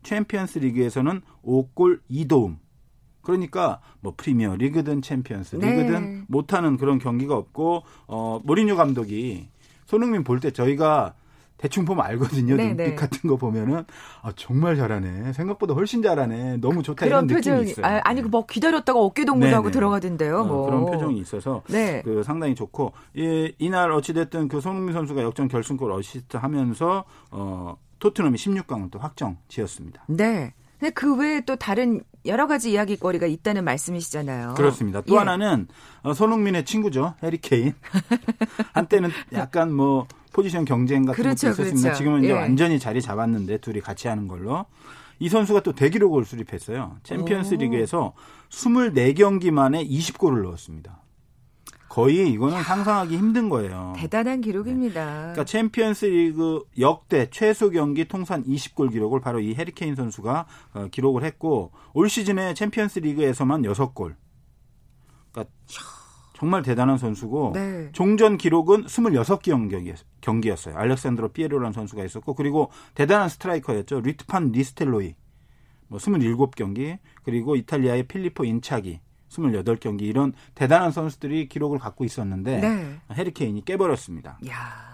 챔피언스 0.04 0.60
리그에서는 0.60 1.22
5골 1.44 2.00
2도움. 2.10 2.60
그러니까 3.24 3.82
뭐 4.00 4.14
프리미어 4.16 4.56
리그든 4.56 5.02
챔피언스 5.02 5.58
네. 5.58 5.70
리그든 5.76 6.26
못하는 6.30 6.78
그런 6.78 6.98
경기가 6.98 7.36
없고 7.36 7.84
어 8.08 8.40
모리뉴 8.46 8.78
감독이 8.78 9.50
손흥민 9.86 10.24
볼 10.24 10.40
때 10.40 10.52
저희가 10.52 11.14
대충 11.58 11.86
보면 11.86 12.06
알거든요. 12.06 12.56
네, 12.56 12.68
눈빛 12.68 12.84
네. 12.84 12.96
같은 12.96 13.30
거 13.30 13.38
보면은 13.38 13.86
아 14.22 14.32
정말 14.36 14.76
잘하네. 14.76 15.34
생각보다 15.34 15.74
훨씬 15.74 16.02
잘하네. 16.02 16.58
너무 16.58 16.84
좋다 16.84 17.06
그런 17.06 17.26
이런 17.26 17.28
느낌이 17.28 17.56
표정이 17.56 17.72
있어요. 17.72 17.86
아, 17.86 18.02
아니 18.04 18.22
뭐 18.22 18.46
기다렸다가 18.46 19.00
어깨 19.00 19.26
동무도 19.26 19.48
네, 19.48 19.54
하고 19.54 19.68
네. 19.68 19.72
들어가던데요. 19.72 20.40
어, 20.40 20.44
뭐 20.44 20.66
그런 20.66 20.86
표정이 20.86 21.18
있어서 21.20 21.64
네. 21.70 22.02
그 22.04 22.24
상당히 22.24 22.56
좋고 22.56 22.94
이, 23.16 23.54
이날 23.60 23.92
어찌 23.92 24.14
됐든 24.14 24.48
그 24.48 24.62
손흥민 24.62 24.94
선수가 24.94 25.22
역전 25.22 25.48
결승골 25.48 25.92
어시스트 25.92 26.38
하면서 26.38 27.06
어, 27.32 27.78
토트넘이 28.00 28.38
16강을 28.38 28.92
또 28.92 29.00
확정 29.00 29.38
지었습니다. 29.48 30.04
네. 30.08 30.54
근데 30.84 30.94
그 30.94 31.16
외에 31.16 31.40
또 31.40 31.56
다른 31.56 32.04
여러 32.26 32.46
가지 32.46 32.74
이야기거리가 32.74 33.26
있다는 33.26 33.64
말씀이시잖아요. 33.64 34.56
그렇습니다. 34.56 35.00
또 35.00 35.14
예. 35.14 35.20
하나는 35.20 35.70
어, 36.02 36.14
손흥민의 36.14 36.66
친구죠. 36.66 37.14
해리 37.24 37.38
케인. 37.38 37.74
한때는 38.74 39.10
약간 39.32 39.74
뭐 39.74 40.08
포지션 40.34 40.66
경쟁 40.66 41.06
같은 41.06 41.24
그렇죠, 41.24 41.52
것도 41.52 41.62
있었습니다. 41.62 41.82
그렇죠. 41.88 41.98
지금은 41.98 42.24
이제 42.26 42.34
예. 42.34 42.38
완전히 42.38 42.80
자리 42.80 43.02
잡았는데 43.02 43.60
둘이 43.60 43.80
같이 43.80 44.10
하는 44.10 44.28
걸로. 44.28 44.66
이 45.20 45.30
선수가 45.30 45.62
또 45.62 45.72
대기록을 45.72 46.26
수립했어요. 46.26 46.98
챔피언스 47.04 47.54
오. 47.54 47.58
리그에서 47.60 48.14
24경기 48.50 49.52
만에 49.52 49.86
20골을 49.88 50.44
넣었습니다. 50.44 51.00
거의 51.94 52.28
이거는 52.32 52.64
상상하기 52.64 53.16
힘든 53.16 53.50
거예요. 53.50 53.94
대단한 53.96 54.42
기록입니다. 54.42 55.06
그러니까 55.06 55.46
챔피언스 55.46 56.06
리그 56.06 56.64
역대 56.80 57.30
최소 57.30 57.70
경기 57.70 58.08
통산 58.08 58.44
20골 58.46 58.92
기록을 58.92 59.22
바로 59.22 59.40
이 59.40 59.54
해리케인 59.54 59.94
선수가 59.94 60.48
어, 60.74 60.88
기록을 60.90 61.24
했고 61.24 61.72
올 61.94 62.10
시즌에 62.10 62.56
챔피언스 62.56 62.98
리그에서만 62.98 63.62
6골. 63.62 64.16
그러니까 65.32 65.54
정말 66.34 66.64
대단한 66.64 66.98
선수고 66.98 67.52
네. 67.54 67.92
종전 67.92 68.40
기록은 68.40 68.86
26경기 68.86 69.96
경기였어요. 70.20 70.76
알레산드로 70.76 71.17
델 71.17 71.28
피에로라는 71.28 71.74
선수가 71.74 72.04
있었고 72.06 72.34
그리고 72.34 72.72
대단한 72.96 73.30
스트라이커였죠. 73.30 74.02
뤼트 74.02 74.35
판 74.35 74.52
니스텔로이. 74.52 75.14
뭐 75.90 76.00
27경기 76.00 76.98
그리고 77.22 77.56
이탈리아의 77.56 78.08
필리포 78.08 78.46
인자기 78.46 79.00
28경기 79.42 80.02
이런 80.04 80.34
대단한 80.56 80.92
선수들이 80.92 81.48
기록을 81.50 81.80
갖고 81.80 82.06
있었는데 82.06 82.60
네. 82.60 83.00
해리케인이 83.12 83.66
깨버렸습니다. 83.66 84.40
야. 84.50 84.94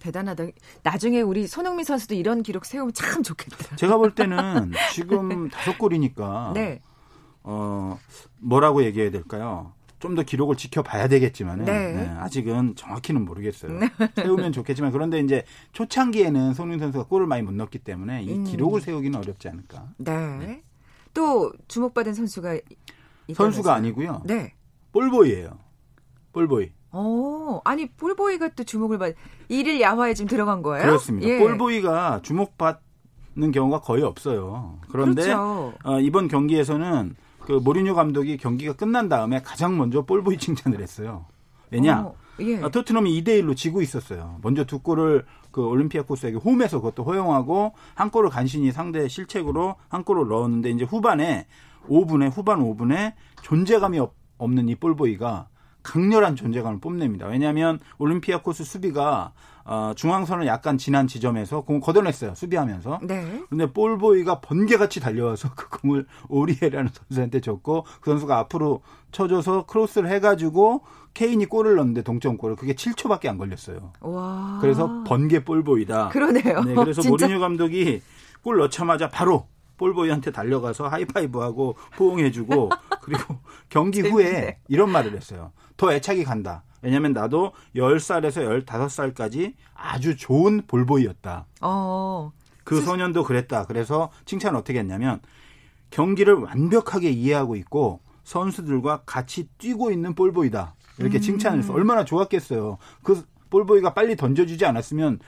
대단하다. 0.00 0.44
나중에 0.84 1.20
우리 1.22 1.48
손흥민 1.48 1.84
선수도 1.84 2.14
이런 2.14 2.42
기록 2.44 2.64
세우면 2.64 2.92
참 2.94 3.22
좋겠다. 3.22 3.74
제가 3.76 3.96
볼 3.96 4.14
때는 4.14 4.72
지금 4.94 5.48
다섯 5.50 5.76
골이니까 5.76 6.52
네. 6.54 6.80
어 7.42 7.98
뭐라고 8.38 8.84
얘기해야 8.84 9.10
될까요? 9.10 9.72
좀 9.98 10.14
더 10.14 10.22
기록을 10.22 10.56
지켜봐야 10.56 11.08
되겠지만 11.08 11.64
네. 11.64 11.72
은 11.72 12.18
아직은 12.18 12.76
정확히는 12.76 13.24
모르겠어요. 13.24 13.80
세우면 14.14 14.52
좋겠지만 14.52 14.92
그런데 14.92 15.20
이제 15.20 15.44
초창기에는 15.72 16.54
손흥민 16.54 16.78
선수가 16.78 17.06
골을 17.06 17.26
많이 17.26 17.42
못 17.42 17.52
넣었기 17.52 17.80
때문에 17.80 18.22
이 18.22 18.32
음. 18.32 18.44
기록을 18.44 18.80
세우기는 18.80 19.18
어렵지 19.18 19.48
않을까. 19.48 19.88
네. 19.98 20.62
또 21.14 21.52
주목받은 21.66 22.14
선수가? 22.14 22.60
선수가 23.34 23.74
아니고요. 23.74 24.22
네. 24.24 24.54
볼보이예요. 24.92 25.58
볼보이. 26.32 26.70
어, 26.90 27.60
아니 27.64 27.86
볼보이가 27.88 28.50
또 28.50 28.64
주목을 28.64 28.98
받. 28.98 29.14
일일 29.48 29.80
야화에 29.80 30.14
지금 30.14 30.28
들어간 30.28 30.62
거예요? 30.62 30.86
그렇습니다. 30.86 31.28
예. 31.28 31.38
볼보이가 31.38 32.20
주목받는 32.22 33.52
경우가 33.52 33.80
거의 33.80 34.02
없어요. 34.02 34.78
그런데 34.90 35.22
그렇죠. 35.22 35.74
어, 35.84 36.00
이번 36.00 36.28
경기에서는 36.28 37.16
그 37.40 37.52
모리뉴 37.52 37.94
감독이 37.94 38.36
경기가 38.36 38.74
끝난 38.74 39.08
다음에 39.08 39.40
가장 39.42 39.76
먼저 39.78 40.02
볼보이 40.02 40.36
칭찬을 40.38 40.80
했어요. 40.80 41.26
왜냐? 41.70 42.00
어, 42.02 42.14
예. 42.40 42.62
아, 42.62 42.68
토트넘이 42.68 43.22
2대 43.22 43.42
1로 43.42 43.56
지고 43.56 43.82
있었어요. 43.82 44.38
먼저 44.42 44.64
두 44.64 44.78
골을 44.80 45.26
그 45.50 45.62
올림피아코스에게 45.66 46.36
홈에서 46.38 46.78
그것도 46.80 47.04
허용하고 47.04 47.72
한 47.94 48.10
골을 48.10 48.30
간신히 48.30 48.70
상대 48.70 49.08
실책으로 49.08 49.76
한 49.88 50.04
골을 50.04 50.28
넣었는데 50.28 50.70
이제 50.70 50.84
후반에 50.84 51.46
5분에 51.88 52.30
후반 52.34 52.60
5분에 52.60 53.14
존재감이 53.42 53.98
없, 53.98 54.14
없는 54.38 54.68
이 54.68 54.74
볼보이가 54.74 55.48
강렬한 55.82 56.36
존재감을 56.36 56.80
뽐냅니다. 56.80 57.26
왜냐하면 57.26 57.78
올림피아코스 57.98 58.64
수비가 58.64 59.32
어, 59.64 59.92
중앙선을 59.94 60.46
약간 60.46 60.78
지난 60.78 61.06
지점에서 61.06 61.60
공을 61.60 61.82
걷어냈어요. 61.82 62.34
수비하면서. 62.34 63.00
네. 63.02 63.42
근데 63.50 63.70
볼보이가 63.70 64.40
번개같이 64.40 64.98
달려와서 64.98 65.50
그 65.54 65.68
공을 65.68 66.06
오리에라는 66.28 66.90
선수한테 66.92 67.40
줬고 67.40 67.84
그 68.00 68.10
선수가 68.10 68.38
앞으로 68.38 68.80
쳐줘서 69.12 69.66
크로스를 69.66 70.10
해가지고 70.10 70.84
케인이 71.12 71.44
골을 71.46 71.76
넣었는데 71.76 72.02
동점골을 72.02 72.56
그게 72.56 72.74
7초밖에 72.74 73.28
안 73.28 73.36
걸렸어요. 73.36 73.92
와. 74.00 74.58
그래서 74.62 75.04
번개 75.04 75.44
볼보이다. 75.44 76.06
아. 76.06 76.08
그러네요. 76.08 76.62
네, 76.64 76.74
그래서. 76.74 77.02
모리뉴 77.08 77.38
감독이 77.38 78.00
골 78.42 78.56
넣자마자 78.58 79.10
바로 79.10 79.48
볼보이한테 79.78 80.30
달려가서 80.32 80.88
하이파이브하고 80.88 81.76
포옹해주고 81.96 82.70
그리고 83.00 83.38
경기 83.70 84.02
후에. 84.02 84.58
이런 84.68 84.90
말을 84.90 85.14
했어요. 85.16 85.52
더 85.76 85.92
애착이 85.92 86.24
간다. 86.24 86.64
왜냐면 86.82 87.12
나도 87.12 87.52
10살에서 87.74 88.64
15살까지 88.66 89.54
아주 89.74 90.16
좋은 90.16 90.62
볼보이였다. 90.66 91.46
어. 91.62 92.32
그 92.64 92.82
소년도 92.82 93.24
그랬다. 93.24 93.64
그래서 93.66 94.10
칭찬을 94.26 94.58
어떻게 94.58 94.78
했냐면 94.78 95.20
경기를 95.90 96.34
완벽하게 96.34 97.10
이해하고 97.10 97.56
있고 97.56 98.00
선수들과 98.24 99.02
같이 99.06 99.48
뛰고 99.56 99.90
있는 99.90 100.14
볼보이다. 100.14 100.74
이렇게 100.98 101.18
칭찬을 101.18 101.60
했어. 101.60 101.72
얼마나 101.72 102.04
좋았겠어요. 102.04 102.76
그 103.02 103.24
볼보이가 103.50 103.94
빨리 103.94 104.16
던져주지 104.16 104.66
않았으면 104.66 105.20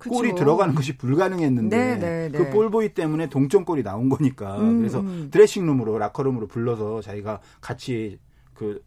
그쵸. 0.00 0.10
골이 0.14 0.34
들어가는 0.34 0.74
것이 0.74 0.96
불가능했는데 0.96 1.76
네, 1.76 1.96
네, 1.98 2.28
네. 2.30 2.38
그 2.38 2.50
볼보이 2.50 2.94
때문에 2.94 3.28
동점골이 3.28 3.82
나온 3.84 4.08
거니까 4.08 4.58
음, 4.58 4.78
그래서 4.78 5.00
음. 5.00 5.28
드레싱룸으로 5.30 5.98
라커룸으로 5.98 6.48
불러서 6.48 7.00
자기가 7.02 7.40
같이 7.60 8.18
그 8.54 8.82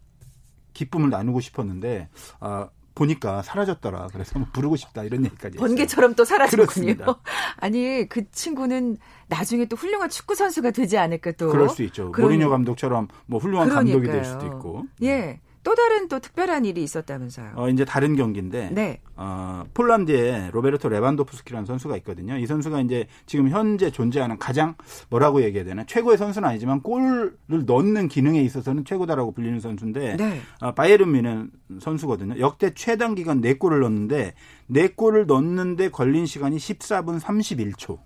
기쁨을 0.74 1.08
나누고 1.10 1.40
싶었는데 1.40 2.08
아 2.40 2.68
보니까 2.96 3.42
사라졌더라. 3.42 4.08
그래서 4.12 4.38
뭐 4.38 4.46
부르고 4.52 4.76
싶다 4.76 5.02
이런 5.02 5.24
얘기까지. 5.24 5.56
번개처럼 5.58 6.14
또 6.14 6.24
사라졌군요. 6.24 6.94
아니 7.58 8.08
그 8.08 8.30
친구는 8.30 8.98
나중에 9.28 9.64
또 9.66 9.74
훌륭한 9.76 10.08
축구 10.10 10.34
선수가 10.36 10.70
되지 10.72 10.98
않을까 10.98 11.32
또. 11.32 11.48
그럴 11.50 11.68
수 11.68 11.82
있죠. 11.84 12.12
그러니- 12.12 12.20
모리뉴 12.22 12.50
감독처럼 12.50 13.08
뭐 13.26 13.40
훌륭한 13.40 13.68
감독이 13.68 14.06
될 14.06 14.22
그러니까요. 14.22 14.32
수도 14.32 14.46
있고. 14.46 14.82
예. 15.02 15.40
또 15.64 15.74
다른 15.74 16.08
또 16.08 16.20
특별한 16.20 16.66
일이 16.66 16.82
있었다면서요. 16.82 17.52
어, 17.56 17.68
이제 17.70 17.84
다른 17.84 18.14
경기인데 18.14 18.70
네. 18.72 19.00
어, 19.16 19.64
폴란드에 19.72 20.50
로베르토 20.52 20.90
레반도프스키라는 20.90 21.64
선수가 21.64 21.96
있거든요. 21.98 22.36
이 22.36 22.46
선수가 22.46 22.82
이제 22.82 23.06
지금 23.26 23.48
현재 23.48 23.90
존재하는 23.90 24.38
가장 24.38 24.74
뭐라고 25.08 25.42
얘기해야 25.42 25.64
되나 25.64 25.84
최고의 25.84 26.18
선수는 26.18 26.46
아니지만 26.48 26.82
골을 26.82 27.36
넣는 27.46 28.08
기능에 28.08 28.42
있어서는 28.42 28.84
최고다라고 28.84 29.32
불리는 29.32 29.58
선수인데 29.58 30.16
네. 30.16 30.40
어, 30.60 30.72
바이에른 30.72 31.10
뮌헨 31.10 31.50
선수거든요. 31.80 32.38
역대 32.38 32.74
최단 32.74 33.14
기간 33.14 33.40
4골을 33.40 33.80
넣었는데 33.80 34.34
4골을 34.70 35.26
넣는데 35.26 35.88
걸린 35.88 36.26
시간이 36.26 36.58
14분 36.58 37.18
31초. 37.20 37.98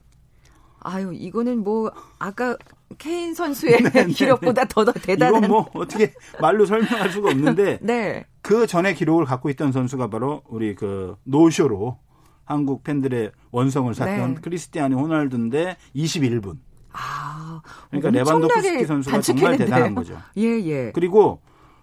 아유, 0.81 1.13
이거는 1.15 1.65
뭐 1.65 1.91
아까 2.19 2.57
케인 2.99 3.35
선수의 3.35 3.79
기록보다 4.15 4.65
더, 4.67 4.85
더 4.85 4.93
대단한. 4.93 5.45
이건 5.45 5.51
뭐 5.51 5.71
어떻게 5.75 6.13
말로 6.41 6.65
설명할 6.67 7.11
수가 7.11 7.31
없는데 7.31 7.79
네. 7.83 8.25
그 8.43 8.67
전에 8.67 8.95
기록을 8.95 9.25
갖고 9.25 9.51
있던 9.51 9.73
선수가 9.73 10.09
바로 10.09 10.43
우리 10.49 10.75
그 10.75 11.17
노쇼로 11.25 11.99
한국 12.45 12.83
팬들의 12.85 13.33
원성을 13.51 13.93
샀던 13.95 14.35
네. 14.35 14.41
크리스티아니 14.41 14.95
호날두인데 14.95 15.77
21분. 15.95 16.57
아, 16.93 17.61
그러니까 17.91 18.11
레반도프스키 18.11 18.85
선수가 18.87 19.21
정말 19.21 19.57
단축했는데요. 19.59 19.67
대단한 19.67 19.95
거죠. 19.95 20.19
예, 20.39 20.43
예. 20.65 20.93
그리고 20.95 21.41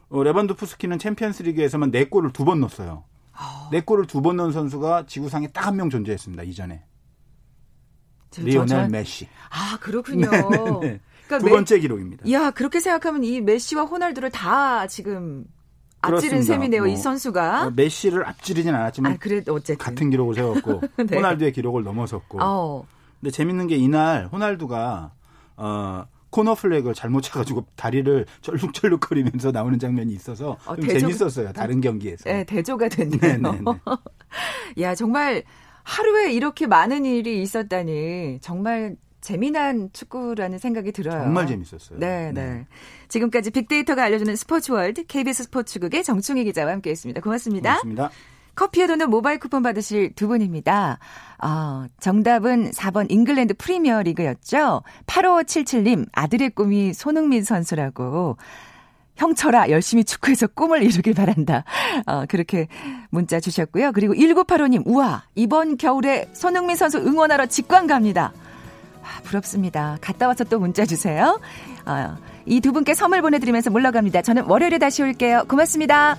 어, 0.09 0.23
레반도프스키는 0.23 0.97
챔피언스리그에서만 0.99 1.91
4골을 1.91 2.33
두 2.33 2.45
번 2.45 2.59
넣었어요. 2.61 3.03
아. 3.33 3.69
4골을 3.71 4.07
두 4.07 4.21
번 4.21 4.37
넣은 4.37 4.51
선수가 4.51 5.05
지구상에 5.05 5.47
딱 5.49 5.67
한 5.67 5.75
명 5.77 5.89
존재했습니다. 5.89 6.43
이전에. 6.43 6.83
저- 8.41 8.47
리오넬 8.47 8.67
저- 8.67 8.87
메시. 8.89 9.27
아, 9.49 9.77
그렇군요. 9.79 10.29
네. 10.81 10.99
그러니까 11.27 11.39
두 11.39 11.45
메- 11.45 11.51
번째 11.51 11.79
기록입니다. 11.79 12.29
야, 12.31 12.51
그렇게 12.51 12.79
생각하면 12.79 13.23
이 13.23 13.41
메시와 13.41 13.83
호날두를 13.85 14.29
다 14.31 14.85
지금 14.87 15.45
앞지른. 16.01 16.43
셈이네요, 16.43 16.83
뭐, 16.83 16.87
이 16.87 16.95
선수가. 16.97 17.65
어, 17.67 17.71
메시를 17.75 18.25
앞지르진 18.27 18.75
않았지만 18.75 19.13
아, 19.13 19.17
그래도 19.19 19.55
어쨌든. 19.55 19.77
같은 19.83 20.09
기록을 20.11 20.35
세웠고 20.35 20.81
네. 21.07 21.15
호날두의 21.17 21.51
기록을 21.53 21.83
넘어섰고 21.83 22.37
어. 22.41 22.85
근데 23.19 23.31
재밌는 23.31 23.65
게 23.67 23.75
이날 23.75 24.27
호날두가 24.31 25.11
어 25.57 26.05
코너 26.29 26.53
플래그를 26.53 26.93
잘못 26.93 27.21
차가지고 27.21 27.65
다리를 27.77 28.25
절룩절룩거리면서 28.41 29.51
나오는 29.51 29.79
장면이 29.79 30.13
있어서 30.13 30.57
어, 30.65 30.75
좀 30.75 30.85
대조- 30.85 30.99
재밌었어요. 31.07 31.53
다른 31.53 31.79
경기에서. 31.81 32.25
네, 32.25 32.43
대조가 32.43 32.89
됐네요. 32.89 33.19
네, 33.21 33.37
네, 33.37 33.47
네. 33.47 33.61
야, 34.83 34.93
정말 34.93 35.43
하루에 35.85 36.33
이렇게 36.33 36.67
많은 36.67 37.05
일이 37.05 37.41
있었다니 37.41 38.39
정말 38.41 38.97
재미난 39.21 39.89
축구라는 39.93 40.57
생각이 40.57 40.91
들어요. 40.91 41.23
정말 41.23 41.47
재밌었어요. 41.47 41.99
네, 41.99 42.31
네. 42.33 42.67
지금까지 43.07 43.51
빅데이터가 43.51 44.03
알려주는 44.03 44.35
스포츠 44.35 44.71
월드 44.71 45.05
KBS 45.05 45.43
스포츠국의 45.43 46.03
정충희 46.03 46.43
기자와 46.43 46.71
함께했습니다. 46.73 47.21
고맙습니다. 47.21 47.69
고맙습니다. 47.69 48.09
커피에 48.55 48.87
도는 48.87 49.09
모바일 49.09 49.39
쿠폰 49.39 49.61
받으실 49.63 50.13
두 50.15 50.27
분입니다. 50.27 50.97
어, 51.43 51.85
정답은 51.99 52.71
4번 52.71 53.11
잉글랜드 53.11 53.53
프리미어 53.55 54.01
리그였죠. 54.01 54.81
8577님, 55.05 56.07
아들의 56.13 56.51
꿈이 56.51 56.93
손흥민 56.93 57.43
선수라고. 57.43 58.37
형철아, 59.15 59.69
열심히 59.69 60.03
축구해서 60.03 60.47
꿈을 60.47 60.83
이루길 60.83 61.13
바란다. 61.13 61.63
어, 62.05 62.25
그렇게 62.27 62.67
문자 63.09 63.39
주셨고요. 63.39 63.91
그리고 63.93 64.13
1985님, 64.13 64.83
우와, 64.85 65.23
이번 65.35 65.77
겨울에 65.77 66.29
손흥민 66.33 66.75
선수 66.75 66.97
응원하러 66.97 67.45
직관 67.45 67.87
갑니다. 67.87 68.33
아, 69.01 69.21
부럽습니다. 69.23 69.97
갔다 70.01 70.27
와서 70.27 70.43
또 70.43 70.59
문자 70.59 70.85
주세요. 70.85 71.39
어, 71.85 72.17
이두 72.45 72.71
분께 72.73 72.93
선물 72.93 73.21
보내드리면서 73.21 73.69
물러갑니다. 73.69 74.21
저는 74.21 74.45
월요일에 74.45 74.77
다시 74.79 75.03
올게요. 75.03 75.43
고맙습니다. 75.47 76.17